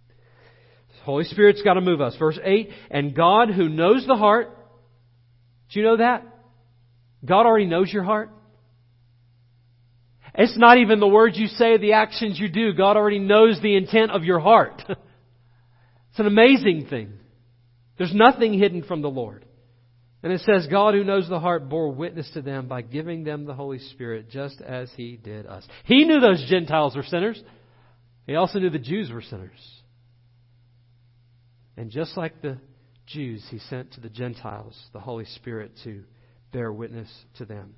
[0.08, 2.16] The Holy Spirit's got to move us.
[2.18, 4.56] Verse 8, and God who knows the heart,
[5.70, 6.24] do you know that?
[7.24, 8.30] God already knows your heart.
[10.34, 12.72] It's not even the words you say, the actions you do.
[12.72, 14.82] God already knows the intent of your heart.
[16.18, 17.12] it's an amazing thing.
[17.96, 19.44] There's nothing hidden from the Lord.
[20.20, 23.44] And it says, God who knows the heart bore witness to them by giving them
[23.44, 25.64] the Holy Spirit just as He did us.
[25.84, 27.40] He knew those Gentiles were sinners.
[28.26, 29.60] He also knew the Jews were sinners.
[31.76, 32.58] And just like the
[33.06, 36.02] Jews, He sent to the Gentiles the Holy Spirit to
[36.52, 37.76] bear witness to them.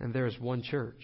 [0.00, 1.02] And there is one church.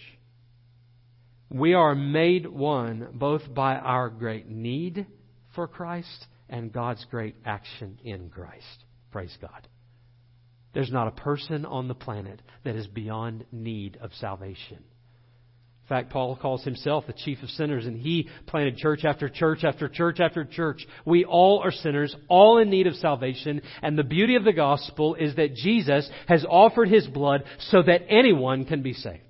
[1.51, 5.05] We are made one both by our great need
[5.53, 8.83] for Christ and God's great action in Christ.
[9.11, 9.67] Praise God.
[10.73, 14.77] There's not a person on the planet that is beyond need of salvation.
[14.77, 19.63] In fact, Paul calls himself the chief of sinners, and he planted church after church
[19.63, 20.85] after church after church.
[21.05, 25.15] We all are sinners, all in need of salvation, and the beauty of the gospel
[25.15, 29.26] is that Jesus has offered his blood so that anyone can be saved.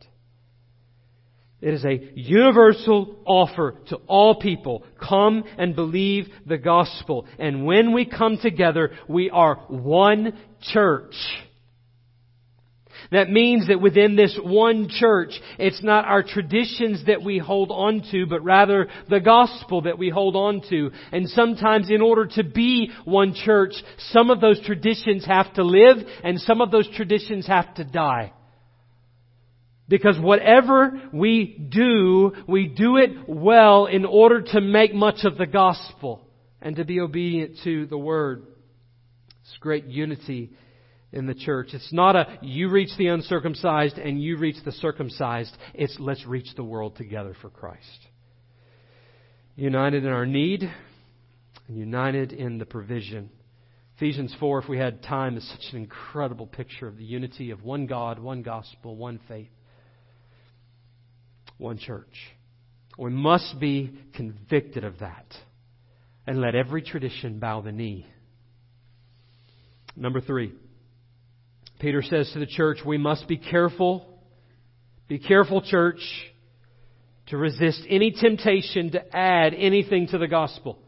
[1.60, 4.84] It is a universal offer to all people.
[5.02, 7.26] Come and believe the gospel.
[7.40, 11.16] And when we come together, we are one church.
[13.12, 18.04] That means that within this one church, it's not our traditions that we hold on
[18.12, 20.92] to, but rather the gospel that we hold on to.
[21.12, 23.74] And sometimes in order to be one church,
[24.10, 28.34] some of those traditions have to live and some of those traditions have to die.
[29.90, 35.46] Because whatever we do, we do it well in order to make much of the
[35.46, 36.28] gospel
[36.62, 38.46] and to be obedient to the word.
[39.42, 40.52] It's great unity
[41.14, 41.70] in the church.
[41.72, 45.56] It's not a you reach the uncircumcised and you reach the circumcised.
[45.74, 48.08] It's let's reach the world together for Christ.
[49.56, 50.70] United in our need
[51.70, 53.30] and united in the provision.
[53.96, 57.64] Ephesians 4, if we had time, is such an incredible picture of the unity of
[57.64, 59.50] one God, one gospel, one faith
[61.58, 62.14] one church.
[62.98, 65.26] We must be convicted of that
[66.26, 68.08] and let every tradition bow the knee.
[69.96, 70.54] Number three,
[71.80, 74.06] Peter says to the church, we must be careful,
[75.08, 76.00] be careful, church,
[77.28, 80.80] to resist any temptation to add anything to the gospel.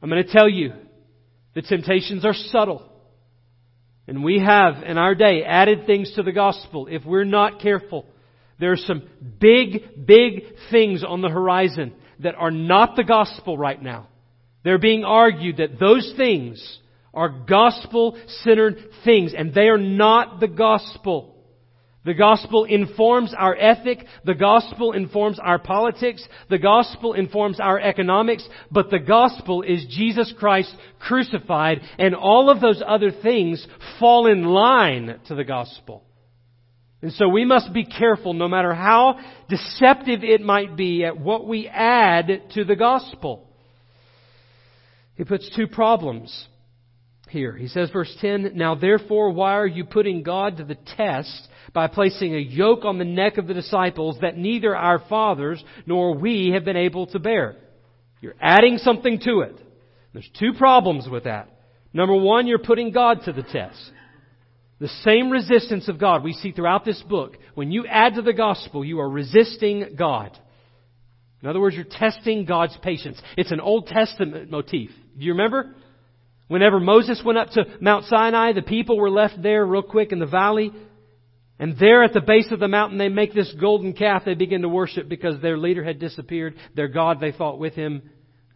[0.00, 0.72] I'm going to tell you,
[1.54, 2.88] the temptations are subtle.
[4.08, 8.06] And we have, in our day, added things to the gospel if we're not careful.
[8.62, 9.02] There are some
[9.40, 14.06] big, big things on the horizon that are not the gospel right now.
[14.62, 16.78] They're being argued that those things
[17.12, 21.34] are gospel centered things, and they are not the gospel.
[22.04, 24.06] The gospel informs our ethic.
[24.24, 26.24] The gospel informs our politics.
[26.48, 28.48] The gospel informs our economics.
[28.70, 33.66] But the gospel is Jesus Christ crucified, and all of those other things
[33.98, 36.04] fall in line to the gospel.
[37.02, 41.46] And so we must be careful, no matter how deceptive it might be, at what
[41.46, 43.48] we add to the gospel.
[45.16, 46.46] He puts two problems
[47.28, 47.56] here.
[47.56, 51.88] He says, verse 10, Now therefore, why are you putting God to the test by
[51.88, 56.50] placing a yoke on the neck of the disciples that neither our fathers nor we
[56.54, 57.56] have been able to bear?
[58.20, 59.58] You're adding something to it.
[60.12, 61.48] There's two problems with that.
[61.92, 63.90] Number one, you're putting God to the test.
[64.82, 67.38] The same resistance of God we see throughout this book.
[67.54, 70.36] When you add to the gospel, you are resisting God.
[71.40, 73.22] In other words, you're testing God's patience.
[73.36, 74.90] It's an Old Testament motif.
[75.16, 75.76] Do you remember?
[76.48, 80.18] Whenever Moses went up to Mount Sinai, the people were left there real quick in
[80.18, 80.72] the valley.
[81.60, 84.62] And there at the base of the mountain, they make this golden calf they begin
[84.62, 86.56] to worship because their leader had disappeared.
[86.74, 88.02] Their God, they thought, with him.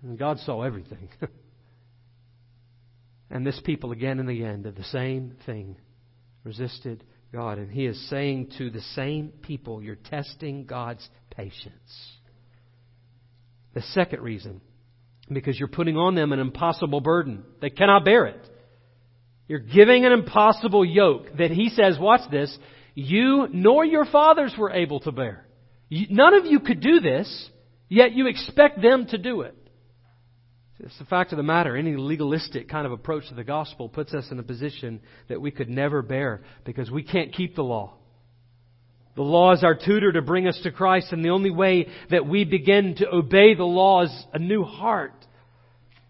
[0.03, 1.09] And God saw everything.
[3.31, 5.77] and this people again and again did the same thing
[6.47, 7.59] resisted God.
[7.59, 12.17] And he is saying to the same people, you're testing God's patience.
[13.75, 14.63] The second reason,
[15.31, 17.45] because you're putting on them an impossible burden.
[17.61, 18.49] They cannot bear it.
[19.49, 22.57] You're giving an impossible yoke that he says, watch this,
[22.95, 25.47] you nor your fathers were able to bear.
[25.91, 27.51] None of you could do this,
[27.89, 29.55] yet you expect them to do it.
[30.79, 31.77] It's the fact of the matter.
[31.77, 35.51] Any legalistic kind of approach to the gospel puts us in a position that we
[35.51, 37.95] could never bear because we can't keep the law.
[39.15, 42.27] The law is our tutor to bring us to Christ, and the only way that
[42.27, 45.15] we begin to obey the law is a new heart.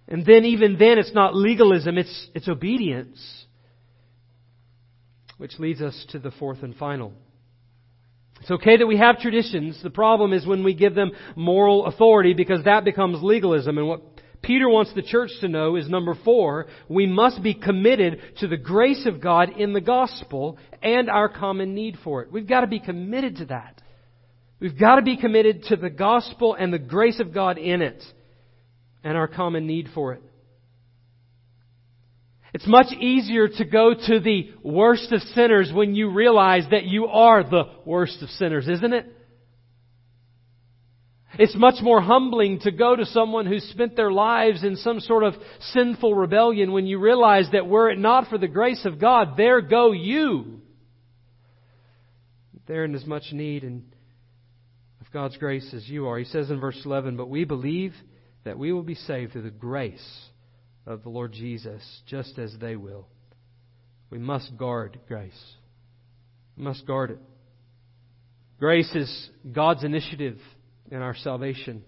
[0.08, 3.44] And then, even then, it's not legalism, it's, it's obedience.
[5.38, 7.12] Which leads us to the fourth and final.
[8.40, 9.80] It's okay that we have traditions.
[9.82, 13.78] The problem is when we give them moral authority because that becomes legalism.
[13.78, 18.20] And what Peter wants the church to know is number four, we must be committed
[18.38, 22.30] to the grace of God in the gospel and our common need for it.
[22.30, 23.82] We've got to be committed to that.
[24.60, 28.02] We've got to be committed to the gospel and the grace of God in it
[29.04, 30.22] and our common need for it.
[32.54, 37.06] It's much easier to go to the worst of sinners when you realize that you
[37.06, 39.15] are the worst of sinners, isn't it?
[41.38, 45.22] It's much more humbling to go to someone who spent their lives in some sort
[45.22, 45.34] of
[45.72, 49.60] sinful rebellion when you realize that were it not for the grace of God, there
[49.60, 50.60] go you.
[52.66, 56.18] They're in as much need of God's grace as you are.
[56.18, 57.94] He says in verse 11, But we believe
[58.44, 60.28] that we will be saved through the grace
[60.86, 63.08] of the Lord Jesus, just as they will.
[64.10, 65.54] We must guard grace.
[66.56, 67.18] We must guard it.
[68.58, 70.38] Grace is God's initiative
[70.90, 71.82] in our salvation.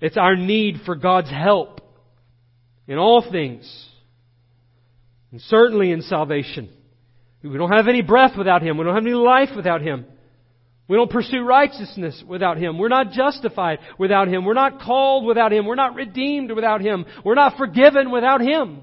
[0.00, 1.80] It's our need for God's help
[2.86, 3.86] in all things,
[5.32, 6.68] and certainly in salvation.
[7.42, 8.76] We don't have any breath without Him.
[8.76, 10.06] We don't have any life without Him.
[10.88, 12.78] We don't pursue righteousness without Him.
[12.78, 14.44] We're not justified without Him.
[14.44, 15.66] We're not called without Him.
[15.66, 17.06] We're not redeemed without Him.
[17.24, 18.82] We're not forgiven without Him.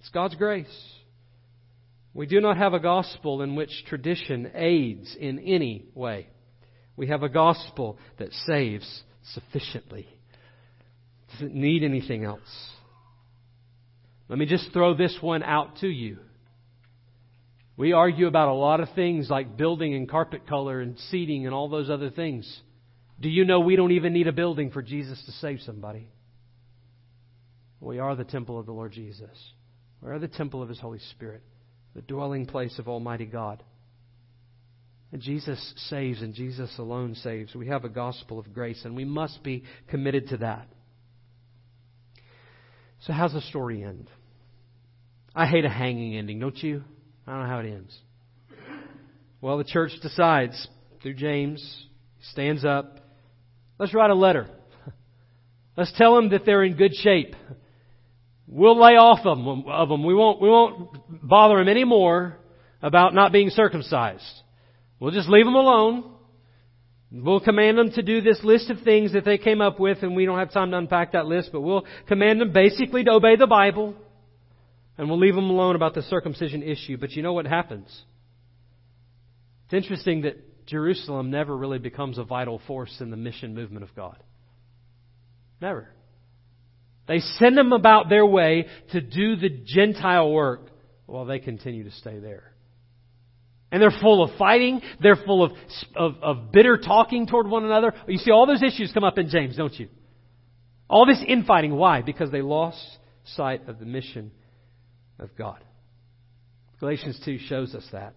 [0.00, 0.66] It's God's grace.
[2.14, 6.28] We do not have a gospel in which tradition aids in any way.
[6.98, 10.08] We have a gospel that saves sufficiently.
[11.32, 12.40] Doesn't need anything else.
[14.28, 16.18] Let me just throw this one out to you.
[17.76, 21.54] We argue about a lot of things like building and carpet color and seating and
[21.54, 22.60] all those other things.
[23.20, 26.08] Do you know we don't even need a building for Jesus to save somebody?
[27.80, 29.30] We are the temple of the Lord Jesus.
[30.02, 31.42] We are the temple of His Holy Spirit,
[31.94, 33.62] the dwelling place of Almighty God.
[35.10, 37.54] And Jesus saves, and Jesus alone saves.
[37.54, 40.68] We have a gospel of grace, and we must be committed to that.
[43.00, 44.10] So, how's the story end?
[45.34, 46.82] I hate a hanging ending, don't you?
[47.26, 47.96] I don't know how it ends.
[49.40, 50.68] Well, the church decides
[51.02, 51.86] through James,
[52.32, 52.98] stands up.
[53.78, 54.48] Let's write a letter.
[55.76, 57.36] Let's tell them that they're in good shape.
[58.48, 59.64] We'll lay off of them.
[59.68, 60.04] Of them.
[60.04, 60.40] We won't.
[60.40, 60.90] We won't
[61.22, 62.38] bother them anymore
[62.82, 64.24] about not being circumcised.
[65.00, 66.12] We'll just leave them alone.
[67.10, 70.14] We'll command them to do this list of things that they came up with, and
[70.14, 73.36] we don't have time to unpack that list, but we'll command them basically to obey
[73.36, 73.94] the Bible.
[74.98, 76.96] And we'll leave them alone about the circumcision issue.
[76.96, 77.86] But you know what happens?
[79.64, 83.94] It's interesting that Jerusalem never really becomes a vital force in the mission movement of
[83.94, 84.16] God.
[85.60, 85.88] Never.
[87.06, 90.68] They send them about their way to do the Gentile work
[91.06, 92.52] while they continue to stay there.
[93.70, 94.80] And they're full of fighting.
[95.02, 95.52] They're full of,
[95.94, 97.92] of, of, bitter talking toward one another.
[98.06, 99.88] You see all those issues come up in James, don't you?
[100.88, 101.74] All this infighting.
[101.74, 102.00] Why?
[102.00, 102.82] Because they lost
[103.36, 104.30] sight of the mission
[105.18, 105.62] of God.
[106.80, 108.14] Galatians 2 shows us that.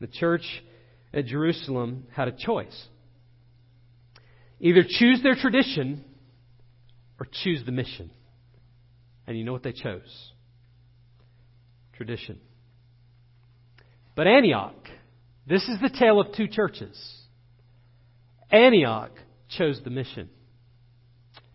[0.00, 0.44] The church
[1.12, 2.88] at Jerusalem had a choice
[4.58, 6.02] either choose their tradition
[7.20, 8.10] or choose the mission.
[9.26, 10.32] And you know what they chose?
[11.94, 12.38] Tradition.
[14.16, 14.74] But Antioch,
[15.46, 16.98] this is the tale of two churches.
[18.50, 19.12] Antioch
[19.56, 20.28] chose the mission.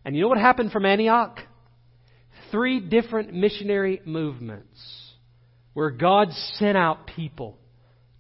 [0.05, 1.39] And you know what happened from Antioch?
[2.51, 4.80] three different missionary movements
[5.74, 7.57] where God sent out people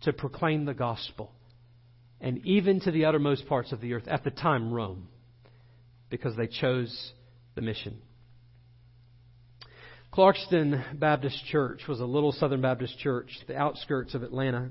[0.03, 1.33] to proclaim the gospel,
[2.21, 5.09] and even to the uttermost parts of the earth, at the time, Rome,
[6.09, 7.11] because they chose
[7.55, 8.01] the mission.
[10.11, 14.69] Clarkston Baptist Church was a little Southern Baptist church, the outskirts of Atlanta.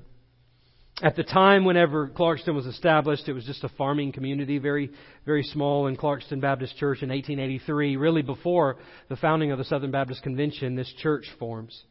[1.01, 4.91] At the time, whenever Clarkston was established, it was just a farming community, very,
[5.25, 7.95] very small in Clarkston Baptist Church in 1883.
[7.95, 8.77] Really, before
[9.09, 11.85] the founding of the Southern Baptist Convention, this church forms.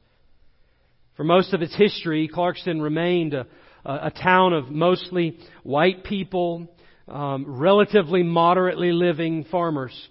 [1.17, 3.49] For most of its history, Clarkston remained a,
[3.85, 6.69] a town of mostly white people,
[7.09, 10.09] um, relatively moderately living farmers.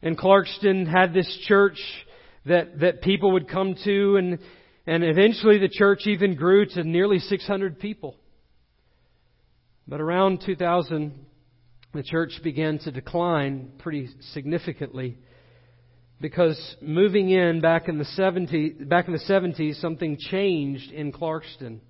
[0.00, 1.80] And Clarkston had this church
[2.46, 4.38] that, that people would come to and,
[4.86, 8.16] and eventually the church even grew to nearly 600 people.
[9.86, 11.26] But around 2000,
[11.92, 15.18] the church began to decline pretty significantly
[16.20, 21.80] because moving in back in the 70s, back in the 70s, something changed in Clarkston.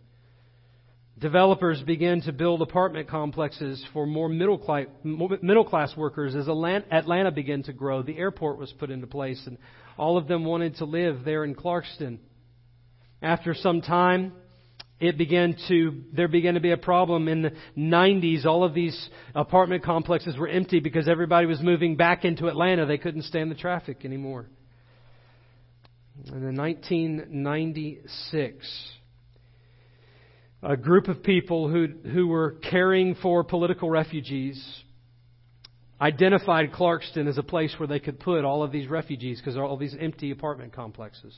[1.18, 7.30] Developers began to build apartment complexes for more middle class, middle class workers as Atlanta
[7.30, 8.02] began to grow.
[8.02, 9.58] The airport was put into place, and
[10.00, 12.20] all of them wanted to live there in Clarkston.
[13.20, 14.32] After some time,
[14.98, 17.28] it began to there began to be a problem.
[17.28, 22.24] In the 90s all of these apartment complexes were empty because everybody was moving back
[22.24, 22.86] into Atlanta.
[22.86, 24.46] They couldn't stand the traffic anymore.
[26.32, 28.92] And in 1996
[30.62, 34.82] a group of people who who were caring for political refugees
[36.00, 39.76] identified Clarkston as a place where they could put all of these refugees because all
[39.76, 41.34] these empty apartment complexes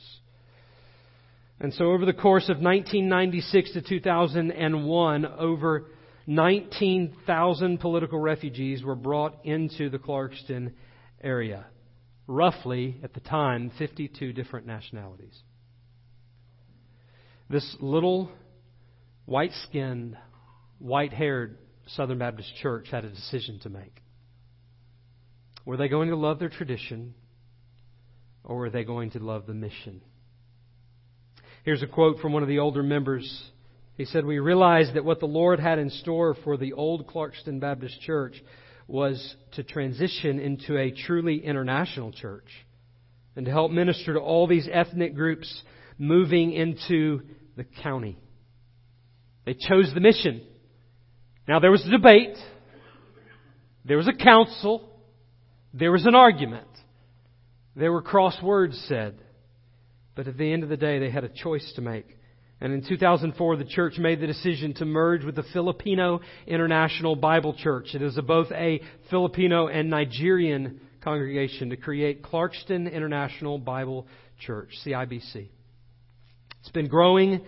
[1.63, 5.85] and so over the course of 1996 to 2001, over
[6.27, 10.73] 19,000 political refugees were brought into the Clarkston
[11.21, 11.65] area.
[12.27, 15.37] Roughly, at the time, 52 different nationalities.
[17.49, 18.29] This little
[19.25, 20.17] white skinned,
[20.79, 21.57] white haired
[21.87, 24.02] Southern Baptist church had a decision to make.
[25.65, 27.13] Were they going to love their tradition
[28.43, 30.01] or were they going to love the mission?
[31.63, 33.51] Here's a quote from one of the older members.
[33.95, 37.61] He said, We realized that what the Lord had in store for the old Clarkston
[37.61, 38.35] Baptist Church
[38.87, 42.47] was to transition into a truly international church
[43.35, 45.63] and to help minister to all these ethnic groups
[45.97, 47.21] moving into
[47.55, 48.17] the county.
[49.45, 50.41] They chose the mission.
[51.47, 52.35] Now there was a debate.
[53.85, 54.89] There was a council.
[55.73, 56.67] There was an argument.
[57.75, 59.17] There were cross words said.
[60.15, 62.05] But at the end of the day, they had a choice to make.
[62.61, 67.55] And in 2004, the church made the decision to merge with the Filipino International Bible
[67.55, 67.89] Church.
[67.93, 74.07] It is both a Filipino and Nigerian congregation to create Clarkston International Bible
[74.39, 75.49] Church, CIBC.
[76.61, 77.41] It's been growing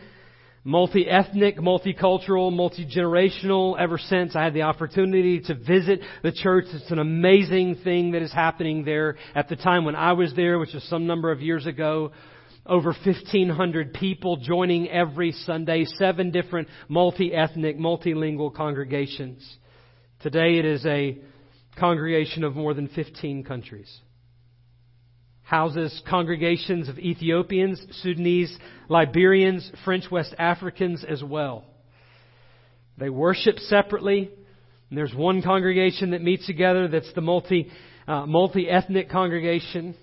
[0.65, 6.65] multi ethnic, multicultural, multi generational ever since I had the opportunity to visit the church.
[6.73, 10.59] It's an amazing thing that is happening there at the time when I was there,
[10.59, 12.11] which was some number of years ago
[12.65, 19.57] over 1,500 people joining every Sunday, seven different multi-ethnic, multilingual congregations.
[20.21, 21.19] Today it is a
[21.77, 23.99] congregation of more than 15 countries.
[25.45, 28.55] Houses congregations of Ethiopians, Sudanese,
[28.89, 31.65] Liberians, French West Africans as well.
[32.97, 34.31] They worship separately.
[34.89, 37.71] And there's one congregation that meets together that's the multi,
[38.07, 39.95] uh, multi-ethnic congregation.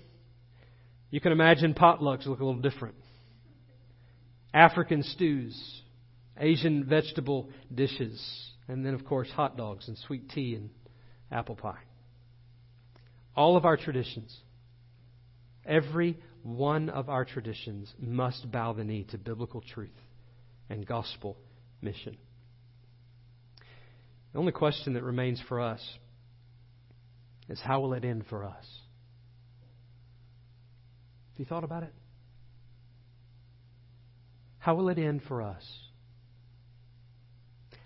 [1.09, 2.95] You can imagine potlucks look a little different.
[4.53, 5.81] African stews,
[6.37, 8.21] Asian vegetable dishes,
[8.67, 10.69] and then, of course, hot dogs and sweet tea and
[11.31, 11.79] apple pie.
[13.35, 14.35] All of our traditions,
[15.65, 19.89] every one of our traditions must bow the knee to biblical truth
[20.69, 21.37] and gospel
[21.81, 22.17] mission.
[24.33, 25.81] The only question that remains for us
[27.49, 28.65] is how will it end for us?
[31.31, 31.93] Have you thought about it?
[34.57, 35.63] How will it end for us?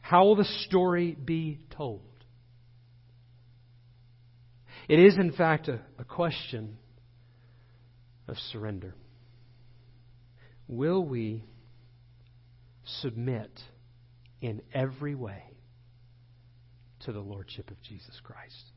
[0.01, 2.01] How will the story be told?
[4.87, 6.77] It is, in fact, a, a question
[8.27, 8.95] of surrender.
[10.67, 11.43] Will we
[13.01, 13.51] submit
[14.41, 15.43] in every way
[17.05, 18.71] to the Lordship of Jesus Christ?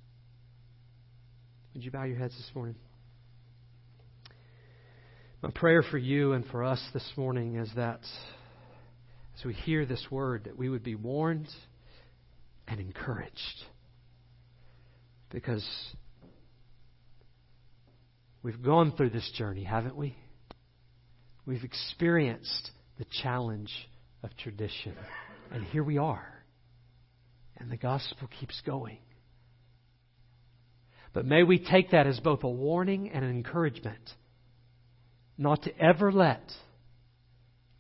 [1.75, 2.77] Would you bow your heads this morning?
[5.43, 8.01] My prayer for you and for us this morning is that
[9.39, 11.49] as we hear this word, that we would be warned
[12.69, 13.65] and encouraged.
[15.31, 15.67] Because
[18.43, 20.17] we've gone through this journey, haven't we?
[21.47, 23.73] We've experienced the challenge
[24.23, 24.95] of tradition.
[25.51, 26.45] And here we are.
[27.57, 28.99] And the gospel keeps going.
[31.13, 34.11] But may we take that as both a warning and an encouragement
[35.37, 36.43] not to ever let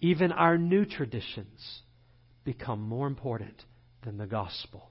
[0.00, 1.82] even our new traditions
[2.44, 3.62] become more important
[4.02, 4.90] than the gospel.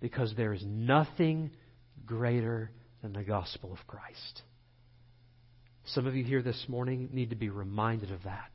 [0.00, 1.50] Because there is nothing
[2.06, 2.70] greater
[3.02, 4.42] than the gospel of Christ.
[5.86, 8.50] Some of you here this morning need to be reminded of that.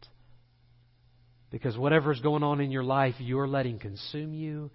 [1.50, 4.70] Because whatever is going on in your life, you're letting consume you,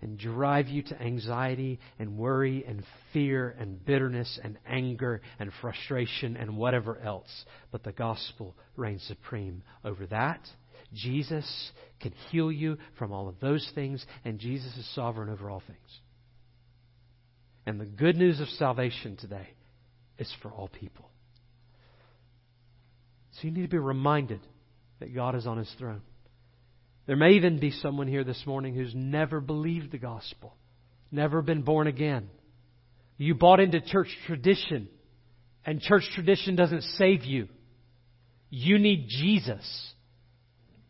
[0.00, 6.36] and drive you to anxiety and worry and fear and bitterness and anger and frustration
[6.36, 7.44] and whatever else.
[7.72, 10.40] But the gospel reigns supreme over that.
[10.94, 15.62] Jesus can heal you from all of those things, and Jesus is sovereign over all
[15.66, 16.00] things.
[17.66, 19.48] And the good news of salvation today
[20.18, 21.07] is for all people.
[23.38, 24.40] So you need to be reminded
[24.98, 26.02] that God is on his throne.
[27.06, 30.56] There may even be someone here this morning who's never believed the gospel,
[31.12, 32.28] never been born again.
[33.16, 34.88] You bought into church tradition,
[35.64, 37.48] and church tradition doesn't save you.
[38.50, 39.92] You need Jesus.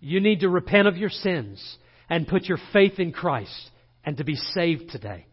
[0.01, 1.77] You need to repent of your sins
[2.09, 3.71] and put your faith in Christ
[4.05, 5.27] and to be saved today.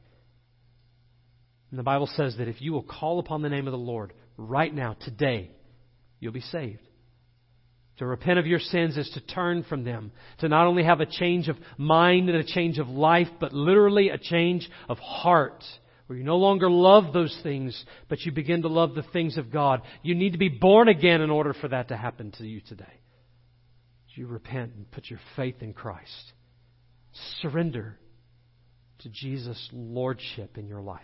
[1.70, 4.14] And the Bible says that if you will call upon the name of the Lord
[4.38, 5.52] right now, today,
[6.20, 6.85] you'll be saved.
[7.98, 10.12] To repent of your sins is to turn from them.
[10.40, 14.10] To not only have a change of mind and a change of life, but literally
[14.10, 15.64] a change of heart.
[16.08, 19.52] Where you no longer love those things, but you begin to love the things of
[19.52, 19.82] God.
[20.04, 22.84] You need to be born again in order for that to happen to you today.
[24.10, 26.34] You repent and put your faith in Christ.
[27.42, 27.98] Surrender
[29.00, 31.02] to Jesus' Lordship in your life.